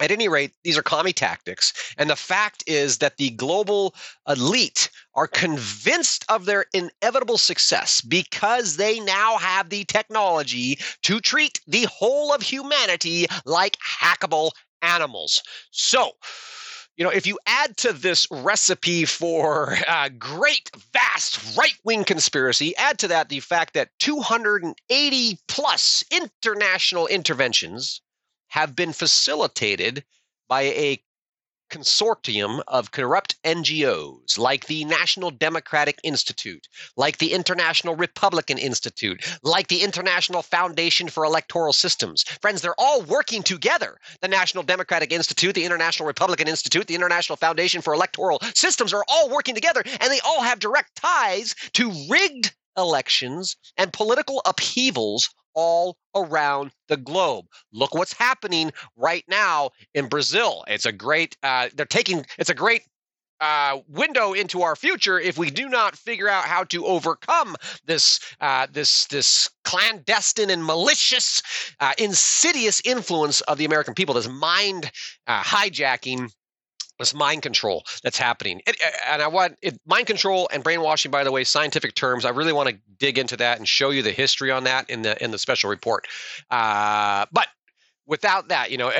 At 0.00 0.12
any 0.12 0.28
rate, 0.28 0.52
these 0.62 0.78
are 0.78 0.82
commie 0.82 1.12
tactics. 1.12 1.72
And 1.96 2.08
the 2.08 2.14
fact 2.14 2.62
is 2.68 2.98
that 2.98 3.16
the 3.16 3.30
global 3.30 3.96
elite 4.28 4.90
are 5.14 5.26
convinced 5.26 6.24
of 6.28 6.44
their 6.44 6.66
inevitable 6.72 7.38
success 7.38 8.00
because 8.00 8.76
they 8.76 9.00
now 9.00 9.38
have 9.38 9.70
the 9.70 9.84
technology 9.84 10.78
to 11.02 11.18
treat 11.20 11.60
the 11.66 11.88
whole 11.90 12.32
of 12.32 12.42
humanity 12.42 13.26
like 13.44 13.76
hackable 13.78 14.52
animals. 14.82 15.42
So, 15.72 16.12
you 16.98 17.04
know, 17.04 17.10
if 17.10 17.28
you 17.28 17.38
add 17.46 17.76
to 17.78 17.92
this 17.92 18.26
recipe 18.28 19.04
for 19.04 19.76
uh, 19.86 20.08
great, 20.18 20.68
vast 20.92 21.56
right 21.56 21.78
wing 21.84 22.02
conspiracy, 22.02 22.76
add 22.76 22.98
to 22.98 23.08
that 23.08 23.28
the 23.28 23.38
fact 23.38 23.74
that 23.74 23.90
280 24.00 25.38
plus 25.46 26.02
international 26.10 27.06
interventions 27.06 28.02
have 28.48 28.74
been 28.74 28.92
facilitated 28.92 30.04
by 30.48 30.62
a 30.62 31.00
consortium 31.68 32.62
of 32.68 32.90
corrupt 32.90 33.40
NGOs 33.42 34.38
like 34.38 34.66
the 34.66 34.84
National 34.84 35.30
Democratic 35.30 35.98
Institute, 36.02 36.68
like 36.96 37.18
the 37.18 37.32
International 37.32 37.96
Republican 37.96 38.58
Institute, 38.58 39.24
like 39.42 39.68
the 39.68 39.82
International 39.82 40.42
Foundation 40.42 41.08
for 41.08 41.24
Electoral 41.24 41.72
Systems. 41.72 42.22
Friends, 42.40 42.62
they're 42.62 42.74
all 42.78 43.02
working 43.02 43.42
together. 43.42 43.98
The 44.20 44.28
National 44.28 44.62
Democratic 44.62 45.12
Institute, 45.12 45.54
the 45.54 45.64
International 45.64 46.06
Republican 46.06 46.48
Institute, 46.48 46.86
the 46.86 46.94
International 46.94 47.36
Foundation 47.36 47.82
for 47.82 47.94
Electoral 47.94 48.40
Systems 48.54 48.92
are 48.92 49.04
all 49.08 49.30
working 49.30 49.54
together, 49.54 49.82
and 50.00 50.10
they 50.10 50.20
all 50.20 50.42
have 50.42 50.58
direct 50.58 50.96
ties 50.96 51.54
to 51.74 51.92
rigged 52.08 52.54
elections 52.76 53.56
and 53.76 53.92
political 53.92 54.40
upheavals 54.46 55.30
all 55.54 55.96
around 56.14 56.72
the 56.88 56.96
globe. 56.96 57.46
Look 57.72 57.94
what's 57.94 58.12
happening 58.12 58.72
right 58.96 59.24
now 59.28 59.70
in 59.94 60.08
Brazil. 60.08 60.64
It's 60.68 60.86
a 60.86 60.92
great, 60.92 61.36
uh, 61.42 61.68
they're 61.74 61.86
taking, 61.86 62.24
it's 62.38 62.50
a 62.50 62.54
great 62.54 62.82
uh, 63.40 63.78
window 63.88 64.32
into 64.32 64.62
our 64.62 64.74
future 64.74 65.18
if 65.18 65.38
we 65.38 65.50
do 65.50 65.68
not 65.68 65.96
figure 65.96 66.28
out 66.28 66.44
how 66.44 66.64
to 66.64 66.84
overcome 66.86 67.56
this 67.84 68.20
uh, 68.40 68.66
this 68.72 69.06
this 69.06 69.48
clandestine 69.64 70.50
and 70.50 70.64
malicious, 70.64 71.42
uh, 71.80 71.92
insidious 71.98 72.80
influence 72.84 73.40
of 73.42 73.58
the 73.58 73.64
American 73.64 73.94
people. 73.94 74.14
This 74.14 74.28
mind 74.28 74.90
uh, 75.26 75.42
hijacking 75.42 76.32
this 76.98 77.14
mind 77.14 77.42
control 77.42 77.84
that's 78.02 78.18
happening. 78.18 78.60
And 79.08 79.22
I 79.22 79.28
want 79.28 79.56
it, 79.62 79.78
mind 79.86 80.06
control 80.06 80.48
and 80.52 80.62
brainwashing, 80.62 81.10
by 81.10 81.24
the 81.24 81.32
way, 81.32 81.44
scientific 81.44 81.94
terms. 81.94 82.24
I 82.24 82.30
really 82.30 82.52
want 82.52 82.68
to 82.68 82.78
dig 82.98 83.18
into 83.18 83.36
that 83.36 83.58
and 83.58 83.68
show 83.68 83.90
you 83.90 84.02
the 84.02 84.12
history 84.12 84.50
on 84.50 84.64
that 84.64 84.88
in 84.90 85.02
the 85.02 85.22
in 85.22 85.30
the 85.30 85.38
special 85.38 85.70
report. 85.70 86.06
Uh, 86.50 87.26
but 87.32 87.48
without 88.06 88.48
that, 88.48 88.70
you 88.70 88.78
know, 88.78 88.90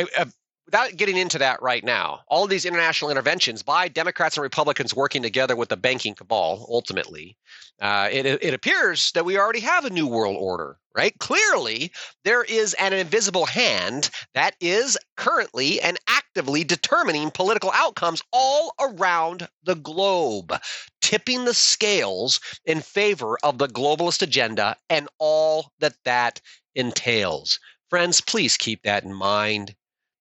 without 0.68 0.94
getting 0.98 1.16
into 1.16 1.38
that 1.38 1.62
right 1.62 1.82
now, 1.82 2.20
all 2.28 2.46
these 2.46 2.66
international 2.66 3.10
interventions 3.10 3.62
by 3.62 3.88
Democrats 3.88 4.36
and 4.36 4.42
Republicans 4.42 4.94
working 4.94 5.22
together 5.22 5.56
with 5.56 5.70
the 5.70 5.78
banking 5.78 6.14
cabal, 6.14 6.66
ultimately, 6.68 7.38
uh, 7.80 8.06
it, 8.12 8.26
it 8.26 8.52
appears 8.52 9.10
that 9.12 9.24
we 9.24 9.38
already 9.38 9.60
have 9.60 9.86
a 9.86 9.90
new 9.90 10.06
world 10.06 10.36
order, 10.38 10.76
right? 10.94 11.18
Clearly, 11.20 11.90
there 12.24 12.42
is 12.44 12.74
an 12.74 12.92
invisible 12.92 13.46
hand 13.46 14.10
that 14.34 14.56
is 14.60 14.98
currently 15.16 15.80
and 15.80 15.96
actively 16.06 16.64
determining 16.64 17.30
political 17.30 17.70
outcomes 17.72 18.20
all 18.30 18.74
around 18.78 19.48
the 19.62 19.76
globe, 19.76 20.52
tipping 21.00 21.46
the 21.46 21.54
scales 21.54 22.40
in 22.66 22.82
favor 22.82 23.38
of 23.42 23.56
the 23.56 23.68
globalist 23.68 24.20
agenda 24.20 24.76
and 24.90 25.08
all 25.18 25.72
that 25.78 25.94
that 26.04 26.42
entails. 26.74 27.58
Friends, 27.88 28.20
please 28.20 28.58
keep 28.58 28.82
that 28.82 29.02
in 29.02 29.14
mind. 29.14 29.74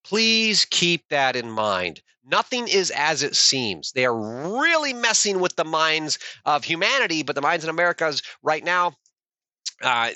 Please 0.08 0.64
keep 0.64 1.10
that 1.10 1.36
in 1.36 1.52
mind. 1.52 2.02
Nothing 2.24 2.70
is 2.70 2.92
as 2.92 3.24
it 3.24 3.36
seems. 3.36 3.92
They 3.92 4.06
are 4.06 4.16
really 4.58 4.94
messing 4.94 5.42
with 5.42 5.58
the 5.58 5.66
minds 5.66 6.18
of 6.46 6.64
humanity, 6.64 7.24
but 7.24 7.36
the 7.36 7.42
minds 7.42 7.66
in 7.66 7.70
America's 7.70 8.22
right 8.42 8.64
now, 8.64 8.96
uh, 9.82 10.12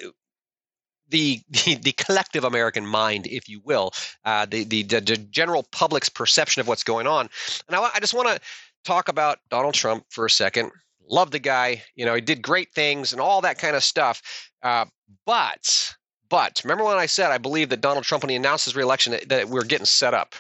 the, 1.10 1.42
the, 1.50 1.76
the 1.76 1.92
collective 1.92 2.46
American 2.46 2.86
mind, 2.86 3.28
if 3.28 3.50
you 3.50 3.60
will, 3.66 3.92
uh, 4.24 4.46
the, 4.46 4.64
the, 4.64 4.84
the 4.84 5.02
general 5.30 5.64
public's 5.74 6.10
perception 6.10 6.62
of 6.62 6.70
what's 6.70 6.86
going 6.86 7.06
on. 7.06 7.30
And 7.68 7.76
I, 7.76 7.90
I 7.94 8.00
just 8.00 8.14
want 8.14 8.30
to 8.30 8.40
talk 8.86 9.10
about 9.10 9.40
Donald 9.50 9.74
Trump 9.74 10.06
for 10.10 10.26
a 10.26 10.30
second. 10.30 10.72
Love 11.10 11.32
the 11.32 11.40
guy. 11.40 11.84
You 11.96 12.06
know, 12.06 12.16
he 12.16 12.22
did 12.22 12.42
great 12.42 12.72
things 12.74 13.12
and 13.12 13.20
all 13.20 13.42
that 13.42 13.58
kind 13.58 13.76
of 13.76 13.84
stuff. 13.84 14.22
Uh, 14.64 14.86
but 15.26 15.96
but 16.32 16.62
remember 16.64 16.86
when 16.86 16.98
I 16.98 17.06
said 17.06 17.30
I 17.30 17.38
believe 17.38 17.70
that 17.70 17.82
Donald 17.82 18.06
Trump, 18.06 18.24
when 18.24 18.30
he 18.32 18.36
announced 18.38 18.66
his 18.66 18.76
reelection, 18.76 19.12
that, 19.12 19.30
that 19.30 19.50
we're 19.50 19.66
getting 19.66 19.86
set 19.86 20.16
up. 20.16 20.34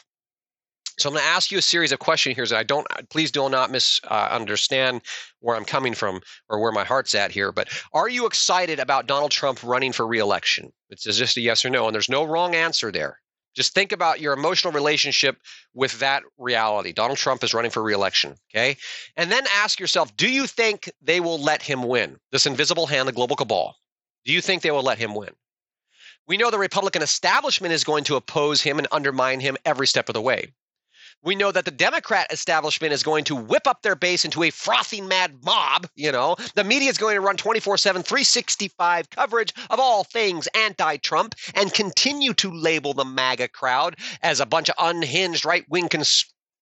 So 0.97 1.09
I'm 1.09 1.15
going 1.15 1.23
to 1.23 1.29
ask 1.29 1.51
you 1.51 1.57
a 1.57 1.61
series 1.61 1.91
of 1.91 1.99
questions 1.99 2.35
here 2.35 2.45
that 2.45 2.57
I 2.57 2.63
don't. 2.63 2.87
Please 3.09 3.31
do 3.31 3.49
not 3.49 3.71
misunderstand 3.71 4.97
uh, 4.97 4.99
where 5.39 5.55
I'm 5.55 5.65
coming 5.65 5.93
from 5.93 6.21
or 6.47 6.59
where 6.59 6.71
my 6.71 6.83
heart's 6.83 7.15
at 7.15 7.31
here. 7.31 7.51
But 7.51 7.69
are 7.93 8.07
you 8.07 8.25
excited 8.25 8.79
about 8.79 9.07
Donald 9.07 9.31
Trump 9.31 9.63
running 9.63 9.91
for 9.91 10.05
reelection? 10.07 10.71
It's 10.89 11.03
just 11.03 11.37
a 11.37 11.41
yes 11.41 11.65
or 11.65 11.69
no, 11.69 11.87
and 11.87 11.95
there's 11.95 12.09
no 12.09 12.23
wrong 12.23 12.55
answer 12.55 12.91
there. 12.91 13.19
Just 13.55 13.73
think 13.73 13.91
about 13.91 14.21
your 14.21 14.33
emotional 14.33 14.71
relationship 14.71 15.37
with 15.73 15.99
that 15.99 16.23
reality. 16.37 16.93
Donald 16.93 17.17
Trump 17.17 17.43
is 17.43 17.53
running 17.53 17.71
for 17.71 17.83
reelection, 17.83 18.35
okay? 18.53 18.77
And 19.17 19.31
then 19.31 19.43
ask 19.55 19.79
yourself, 19.79 20.15
do 20.15 20.29
you 20.29 20.47
think 20.47 20.89
they 21.01 21.19
will 21.19 21.39
let 21.39 21.61
him 21.61 21.83
win? 21.83 22.17
This 22.31 22.45
invisible 22.45 22.87
hand, 22.87 23.07
the 23.07 23.13
global 23.13 23.35
cabal. 23.35 23.75
Do 24.23 24.31
you 24.31 24.39
think 24.39 24.61
they 24.61 24.71
will 24.71 24.83
let 24.83 24.99
him 24.99 25.15
win? 25.15 25.31
We 26.31 26.37
know 26.37 26.49
the 26.49 26.57
Republican 26.57 27.01
establishment 27.01 27.73
is 27.73 27.83
going 27.83 28.05
to 28.05 28.15
oppose 28.15 28.61
him 28.61 28.77
and 28.77 28.87
undermine 28.89 29.41
him 29.41 29.57
every 29.65 29.85
step 29.85 30.07
of 30.07 30.13
the 30.13 30.21
way. 30.21 30.53
We 31.21 31.35
know 31.35 31.51
that 31.51 31.65
the 31.65 31.71
Democrat 31.71 32.31
establishment 32.31 32.93
is 32.93 33.03
going 33.03 33.25
to 33.25 33.35
whip 33.35 33.67
up 33.67 33.81
their 33.81 33.97
base 33.97 34.23
into 34.23 34.43
a 34.43 34.49
frothing 34.49 35.09
mad 35.09 35.43
mob. 35.43 35.89
You 35.93 36.13
know, 36.13 36.37
the 36.55 36.63
media 36.63 36.89
is 36.89 36.97
going 36.97 37.15
to 37.15 37.19
run 37.19 37.35
24 37.35 37.75
7, 37.75 38.01
365 38.01 39.09
coverage 39.09 39.53
of 39.69 39.81
all 39.81 40.05
things 40.05 40.47
anti 40.55 40.95
Trump 40.95 41.35
and 41.53 41.73
continue 41.73 42.33
to 42.35 42.49
label 42.49 42.93
the 42.93 43.03
MAGA 43.03 43.49
crowd 43.49 43.97
as 44.21 44.39
a 44.39 44.45
bunch 44.45 44.69
of 44.69 44.75
unhinged 44.79 45.43
right 45.43 45.65
wing 45.67 45.89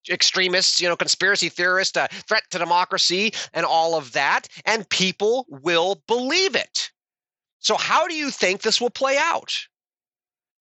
extremists, 0.10 0.82
you 0.82 0.90
know, 0.90 0.96
conspiracy 0.96 1.50
theorists, 1.50 1.96
a 1.96 2.08
threat 2.28 2.42
to 2.50 2.58
democracy, 2.58 3.34
and 3.54 3.68
all 3.68 3.96
of 3.96 4.14
that. 4.14 4.48
And 4.66 4.90
people 4.90 5.46
will 5.48 6.02
believe 6.08 6.56
it. 6.56 6.90
So 7.60 7.76
how 7.76 8.08
do 8.08 8.16
you 8.16 8.32
think 8.32 8.62
this 8.62 8.82
will 8.82 8.90
play 8.90 9.18
out? 9.18 9.54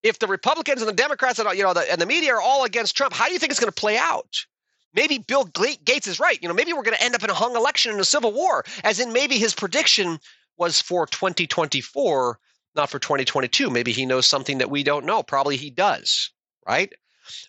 If 0.03 0.19
the 0.19 0.27
Republicans 0.27 0.81
and 0.81 0.89
the 0.89 0.95
Democrats 0.95 1.39
and 1.39 1.57
you 1.57 1.63
know 1.63 1.75
the, 1.75 1.91
and 1.91 2.01
the 2.01 2.07
media 2.07 2.35
are 2.35 2.41
all 2.41 2.65
against 2.65 2.97
Trump, 2.97 3.13
how 3.13 3.27
do 3.27 3.33
you 3.33 3.39
think 3.39 3.51
it's 3.51 3.61
going 3.61 3.73
to 3.73 3.81
play 3.81 3.97
out? 3.97 4.47
Maybe 4.95 5.19
Bill 5.19 5.45
Gates 5.45 6.07
is 6.07 6.19
right. 6.19 6.41
You 6.41 6.49
know, 6.49 6.55
maybe 6.55 6.73
we're 6.73 6.83
going 6.83 6.97
to 6.97 7.03
end 7.03 7.15
up 7.15 7.23
in 7.23 7.31
a 7.31 7.35
hung 7.35 7.57
election 7.57 7.93
in 7.93 8.01
a 8.01 8.05
civil 8.05 8.33
war, 8.33 8.65
as 8.85 9.01
in 9.01 9.13
maybe 9.13 9.39
his 9.39 9.55
prediction 9.55 10.19
was 10.57 10.81
for 10.81 11.07
2024, 11.07 12.39
not 12.75 12.91
for 12.91 12.99
2022. 12.99 13.71
Maybe 13.71 13.93
he 13.93 14.07
knows 14.07 14.27
something 14.27 14.59
that 14.59 14.71
we 14.71 14.83
don't 14.83 15.05
know. 15.05 15.23
Probably 15.23 15.57
he 15.57 15.71
does, 15.71 16.31
right? 16.67 16.93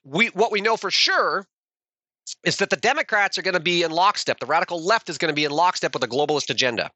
We 0.03 0.27
what 0.27 0.51
we 0.51 0.61
know 0.61 0.75
for 0.75 0.91
sure 0.91 1.47
is 2.43 2.57
that 2.57 2.69
the 2.69 2.75
Democrats 2.77 3.37
are 3.37 3.41
going 3.41 3.53
to 3.53 3.59
be 3.59 3.83
in 3.83 3.91
lockstep. 3.91 4.39
The 4.39 4.45
radical 4.45 4.83
left 4.83 5.09
is 5.09 5.17
going 5.17 5.29
to 5.29 5.35
be 5.35 5.45
in 5.45 5.51
lockstep 5.51 5.93
with 5.93 6.03
a 6.03 6.07
globalist 6.07 6.49
agenda, 6.49 6.91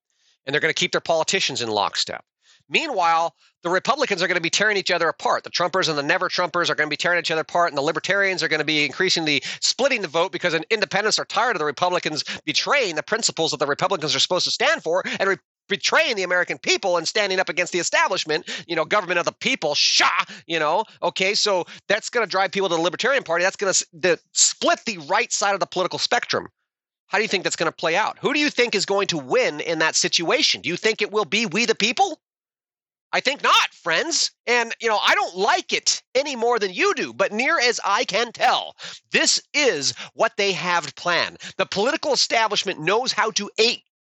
and 0.46 0.54
they're 0.54 0.62
going 0.62 0.74
to 0.74 0.80
keep 0.80 0.92
their 0.92 1.02
politicians 1.02 1.62
in 1.62 1.70
lockstep. 1.70 2.24
Meanwhile, 2.70 3.36
the 3.62 3.70
Republicans 3.70 4.22
are 4.22 4.28
going 4.28 4.36
to 4.36 4.42
be 4.42 4.50
tearing 4.50 4.78
each 4.78 4.92
other 4.92 5.08
apart. 5.10 5.44
The 5.44 5.50
Trumpers 5.50 5.90
and 5.90 5.98
the 5.98 6.04
never 6.04 6.30
Trumpers 6.30 6.70
are 6.70 6.76
going 6.76 6.88
to 6.88 6.94
be 6.94 6.98
tearing 6.98 7.20
each 7.20 7.32
other 7.32 7.42
apart, 7.42 7.70
and 7.70 7.78
the 7.78 7.82
Libertarians 7.82 8.42
are 8.42 8.48
going 8.48 8.60
to 8.60 8.66
be 8.66 8.86
increasingly 8.86 9.42
splitting 9.62 10.02
the 10.02 10.08
vote 10.08 10.32
because 10.32 10.54
independents 10.70 11.20
are 11.20 11.26
tired 11.26 11.56
of 11.56 11.60
the 11.60 11.66
Republicans 11.66 12.24
betraying 12.46 12.96
the 12.96 13.04
principles 13.04 13.52
that 13.52 13.58
the 13.58 13.68
Republicans 13.68 14.16
are 14.16 14.20
supposed 14.20 14.46
to 14.46 14.52
stand 14.52 14.82
for, 14.82 15.04
and 15.20 15.30
re- 15.30 15.38
betraying 15.70 16.16
the 16.16 16.24
American 16.24 16.58
people 16.58 16.98
and 16.98 17.08
standing 17.08 17.40
up 17.40 17.50
against 17.50 17.72
the 17.72 17.80
establishment, 17.80 18.50
you 18.68 18.76
know, 18.76 18.86
government 18.86 19.20
of 19.20 19.26
the 19.26 19.32
people, 19.32 19.76
Shah, 19.76 20.26
you 20.46 20.60
know. 20.60 20.84
Okay, 21.02 21.34
so 21.34 21.66
that's 21.88 22.10
going 22.10 22.26
to 22.26 22.30
drive 22.30 22.52
people 22.52 22.70
to 22.70 22.76
the 22.76 22.82
Libertarian 22.82 23.24
Party. 23.24 23.44
That's 23.44 23.56
going 23.56 23.74
to 23.74 24.20
split 24.34 24.80
the 24.86 24.98
right 25.10 25.32
side 25.32 25.54
of 25.54 25.60
the 25.60 25.66
political 25.66 26.00
spectrum. 26.00 26.48
How 27.08 27.18
do 27.18 27.22
you 27.22 27.28
think 27.28 27.44
that's 27.44 27.56
going 27.56 27.72
to 27.72 27.76
play 27.76 27.96
out? 27.96 28.18
Who 28.20 28.34
do 28.34 28.40
you 28.40 28.50
think 28.50 28.74
is 28.74 28.86
going 28.86 29.08
to 29.08 29.18
win 29.18 29.60
in 29.60 29.80
that 29.80 29.96
situation? 29.96 30.62
Do 30.62 30.70
you 30.70 30.76
think 30.76 31.02
it 31.02 31.12
will 31.12 31.26
be 31.26 31.46
we 31.46 31.66
the 31.66 31.76
people? 31.76 32.20
I 33.14 33.20
think 33.20 33.44
not, 33.44 33.74
friends. 33.74 34.32
And, 34.48 34.74
you 34.82 34.90
know, 34.90 34.98
I 34.98 35.14
don't 35.14 35.38
like 35.38 35.72
it 35.72 36.02
any 36.16 36.36
more 36.36 36.58
than 36.58 36.74
you 36.74 36.96
do, 36.96 37.14
but 37.14 37.32
near 37.32 37.60
as 37.60 37.80
I 37.86 38.06
can 38.06 38.32
tell, 38.32 38.76
this 39.12 39.40
is 39.54 39.94
what 40.16 40.36
they 40.36 40.52
have 40.54 40.96
planned. 40.96 41.38
The 41.58 41.68
political 41.68 42.12
establishment 42.12 42.80
knows 42.80 43.12
how 43.14 43.30
to 43.32 43.52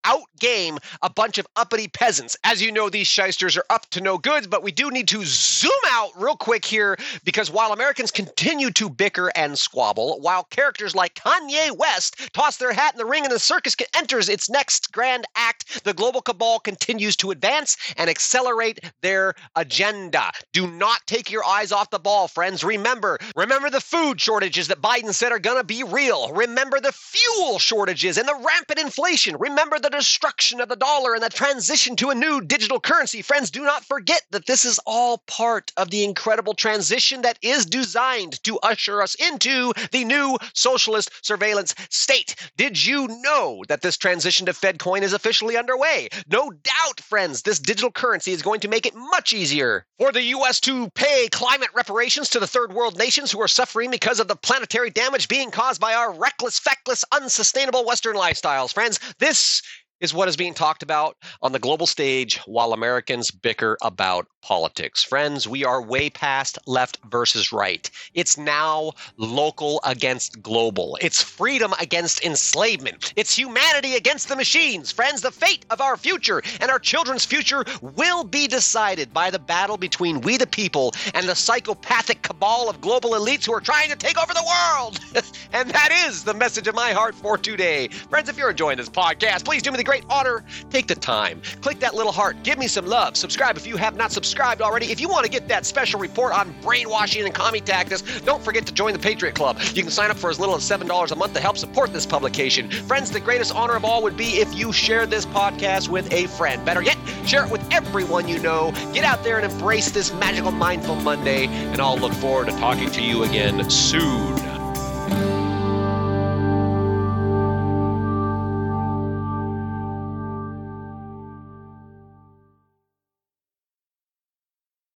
outgame 0.06 0.78
a 1.02 1.10
bunch 1.10 1.38
of 1.38 1.48
uppity 1.56 1.88
peasants. 1.88 2.38
As 2.44 2.62
you 2.62 2.72
know, 2.72 2.90
these 2.90 3.08
shysters 3.08 3.58
are 3.58 3.66
up 3.70 3.90
to 3.92 4.02
no 4.02 4.18
good, 4.18 4.50
but 4.50 4.64
we 4.64 4.72
do 4.72 4.90
need 4.92 5.08
to 5.10 5.24
zoom 5.26 5.72
out 5.92 6.12
real 6.16 6.36
quick 6.36 6.66
here 6.66 6.98
because 7.24 7.52
while 7.52 7.74
Americans 7.74 8.12
continue 8.12 8.72
to 8.72 8.90
bicker 8.90 9.32
and 9.36 9.58
squabble, 9.58 10.20
while 10.22 10.44
characters 10.46 10.96
like 10.96 11.16
Kanye 11.16 11.76
West 11.78 12.34
toss 12.34 12.58
their 12.58 12.74
hat 12.74 12.94
in 12.94 12.98
the 12.98 13.06
ring 13.06 13.24
and 13.24 13.32
the 13.32 13.40
circus 13.40 13.76
enters 13.96 14.30
its 14.30 14.50
next 14.50 14.92
grand 14.92 15.26
act, 15.36 15.84
the 15.84 15.94
global 15.94 16.22
cabal 16.22 16.60
continues 16.60 17.16
to 17.18 17.32
advance 17.32 17.78
and 17.98 18.10
accelerate 18.10 18.80
their 19.02 19.34
agenda. 19.56 20.32
Do 20.54 20.68
not 20.68 21.02
take 21.08 21.32
your 21.32 21.46
eyes 21.46 21.72
off 21.72 21.90
the 21.90 22.00
ball, 22.00 22.28
friends. 22.28 22.64
Remember, 22.64 23.18
remember 23.36 23.70
the 23.70 23.82
food 23.82 24.20
shortages 24.22 24.68
that 24.68 24.82
Biden 24.82 25.14
said 25.14 25.32
are 25.32 25.40
going 25.40 25.58
to 25.58 25.64
be 25.64 25.84
real. 25.84 26.32
Remember 26.34 26.80
the 26.80 26.92
fuel 26.92 27.60
shortages 27.60 28.18
and 28.18 28.28
the 28.28 28.36
rampant 28.36 28.80
inflation. 28.80 29.36
Remember 29.40 29.80
the 29.80 29.89
the 29.90 29.98
destruction 29.98 30.62
of 30.62 30.70
the 30.70 30.76
dollar 30.76 31.16
and 31.16 31.24
the 31.24 31.30
transition 31.30 31.96
to 31.96 32.12
a 32.12 32.16
new 32.16 32.42
digital 32.42 32.80
currency. 32.80 33.24
Friends, 33.24 33.50
do 33.50 33.64
not 33.64 33.84
forget 33.84 34.22
that 34.30 34.46
this 34.46 34.64
is 34.64 34.80
all 34.86 35.18
part 35.26 35.72
of 35.78 35.90
the 35.90 36.04
incredible 36.04 36.54
transition 36.54 37.24
that 37.24 37.40
is 37.42 37.66
designed 37.66 38.44
to 38.44 38.60
usher 38.60 39.02
us 39.02 39.16
into 39.16 39.74
the 39.92 40.06
new 40.06 40.38
socialist 40.54 41.10
surveillance 41.26 41.74
state. 41.90 42.36
Did 42.56 42.86
you 42.86 43.08
know 43.22 43.64
that 43.68 43.82
this 43.82 43.98
transition 43.98 44.46
to 44.46 44.54
FedCoin 44.54 45.02
is 45.02 45.14
officially 45.14 45.58
underway? 45.58 46.10
No 46.30 46.52
doubt, 46.52 47.02
friends, 47.02 47.42
this 47.42 47.58
digital 47.58 47.92
currency 47.92 48.32
is 48.32 48.44
going 48.44 48.60
to 48.60 48.68
make 48.68 48.86
it 48.86 48.94
much 48.96 49.34
easier 49.34 49.88
for 49.98 50.12
the 50.12 50.22
U.S. 50.24 50.60
to 50.62 50.90
pay 50.92 51.28
climate 51.32 51.70
reparations 51.74 52.30
to 52.30 52.40
the 52.40 52.48
third 52.48 52.74
world 52.74 52.98
nations 52.98 53.32
who 53.32 53.42
are 53.42 53.48
suffering 53.48 53.90
because 53.90 54.20
of 54.20 54.28
the 54.28 54.36
planetary 54.36 54.92
damage 54.92 55.28
being 55.28 55.50
caused 55.50 55.82
by 55.82 55.96
our 55.96 56.14
reckless, 56.14 56.60
feckless, 56.60 57.04
unsustainable 57.12 57.86
Western 57.86 58.16
lifestyles. 58.16 58.72
Friends, 58.72 59.00
this 59.18 59.64
is 60.00 60.14
what 60.14 60.28
is 60.28 60.38
being 60.38 60.54
talked 60.54 60.84
about 60.84 61.18
on 61.42 61.52
the 61.52 61.60
global 61.60 61.86
stage 61.86 62.38
while 62.46 62.74
Americans 62.74 63.32
bicker 63.32 63.78
about 63.82 64.28
politics. 64.42 65.04
Friends, 65.04 65.48
we 65.48 65.66
are 65.66 65.82
way 65.82 66.10
past 66.10 66.58
left 66.66 66.98
versus 67.10 67.52
right. 67.52 67.90
It's 68.14 68.38
now 68.38 68.94
local 69.18 69.82
against 69.84 70.42
global. 70.42 70.98
It's 71.02 71.22
freedom 71.22 71.74
against 71.80 72.24
enslavement. 72.24 73.14
It's 73.16 73.38
humanity 73.38 73.96
against 73.96 74.30
the 74.30 74.36
machines. 74.36 74.92
Friends, 74.92 75.22
the 75.22 75.32
fate 75.32 75.66
of 75.70 75.82
our 75.82 75.98
future 75.98 76.42
and 76.62 76.72
our 76.72 76.80
children's 76.80 77.26
future 77.26 77.66
will 77.82 78.24
be 78.24 78.48
decided 78.48 79.14
by 79.14 79.30
the 79.30 79.40
battle 79.40 79.78
between 79.78 80.22
we 80.22 80.38
the 80.38 80.48
people 80.48 80.94
and 81.14 81.28
the 81.28 81.36
psychopathic 81.36 82.22
cabal 82.22 82.70
of 82.70 82.82
global 82.82 83.12
elites 83.12 83.46
who 83.46 83.54
are 83.54 83.62
trying 83.62 83.90
to 83.90 83.96
take 83.96 84.18
over 84.22 84.34
the 84.34 84.44
world. 84.44 85.00
and 85.54 85.70
that 85.72 85.92
is 86.08 86.24
the 86.24 86.34
message 86.34 86.68
of 86.68 86.76
my 86.76 86.92
heart 86.92 87.16
for 87.16 87.38
today. 87.38 87.88
Friends, 87.88 88.30
if 88.30 88.38
you're 88.38 88.52
enjoying 88.52 88.78
this 88.78 88.90
podcast, 88.90 89.44
please 89.44 89.62
do 89.62 89.72
me 89.72 89.78
the 89.78 89.84
great 89.90 90.06
honor. 90.08 90.44
Take 90.70 90.86
the 90.86 90.94
time. 90.94 91.42
Click 91.62 91.80
that 91.80 91.96
little 91.96 92.12
heart. 92.12 92.38
Give 92.44 92.60
me 92.60 92.68
some 92.68 92.86
love. 92.86 93.18
Subscribe 93.18 93.58
if 93.58 93.66
you 93.66 93.76
have 93.76 93.96
not 93.96 94.12
subscribed 94.12 94.62
already. 94.62 94.92
If 94.92 95.02
you 95.02 95.10
want 95.10 95.26
to 95.26 95.32
get 95.32 95.48
that 95.48 95.66
special 95.66 96.00
report 96.00 96.32
on 96.32 96.54
brainwashing 96.62 97.26
and 97.26 97.34
commie 97.34 97.60
tactics, 97.60 98.04
don't 98.22 98.44
forget 98.44 98.68
to 98.68 98.72
join 98.72 98.94
the 98.94 99.00
Patriot 99.00 99.34
Club. 99.34 99.58
You 99.74 99.82
can 99.82 99.90
sign 99.90 100.12
up 100.12 100.18
for 100.18 100.30
as 100.30 100.40
little 100.40 100.54
as 100.54 100.62
$7 100.62 101.12
a 101.12 101.16
month 101.16 101.34
to 101.34 101.40
help 101.40 101.58
support 101.58 101.92
this 101.92 102.06
publication. 102.06 102.70
Friends, 102.70 103.10
the 103.10 103.20
greatest 103.20 103.56
honor 103.56 103.76
of 103.76 103.84
all 103.84 104.04
would 104.04 104.16
be 104.16 104.40
if 104.40 104.54
you 104.54 104.72
share 104.72 105.08
this 105.08 105.26
podcast 105.26 105.90
with 105.90 106.14
a 106.14 106.28
friend. 106.28 106.64
Better 106.64 106.84
yet, 106.84 106.98
share 107.26 107.44
it 107.44 107.52
with 107.52 107.68
everyone 107.74 108.28
you 108.28 108.38
know. 108.38 108.72
Get 108.94 109.04
out 109.04 109.24
there 109.24 109.40
and 109.40 109.52
embrace 109.52 109.90
this 109.90 110.14
magical 110.14 110.52
Mindful 110.52 110.98
Monday, 110.98 111.48
and 111.48 111.82
I'll 111.82 111.98
look 111.98 112.14
forward 112.14 112.46
to 112.50 112.52
talking 112.58 112.92
to 112.92 113.02
you 113.02 113.24
again 113.24 113.68
soon. 113.72 114.39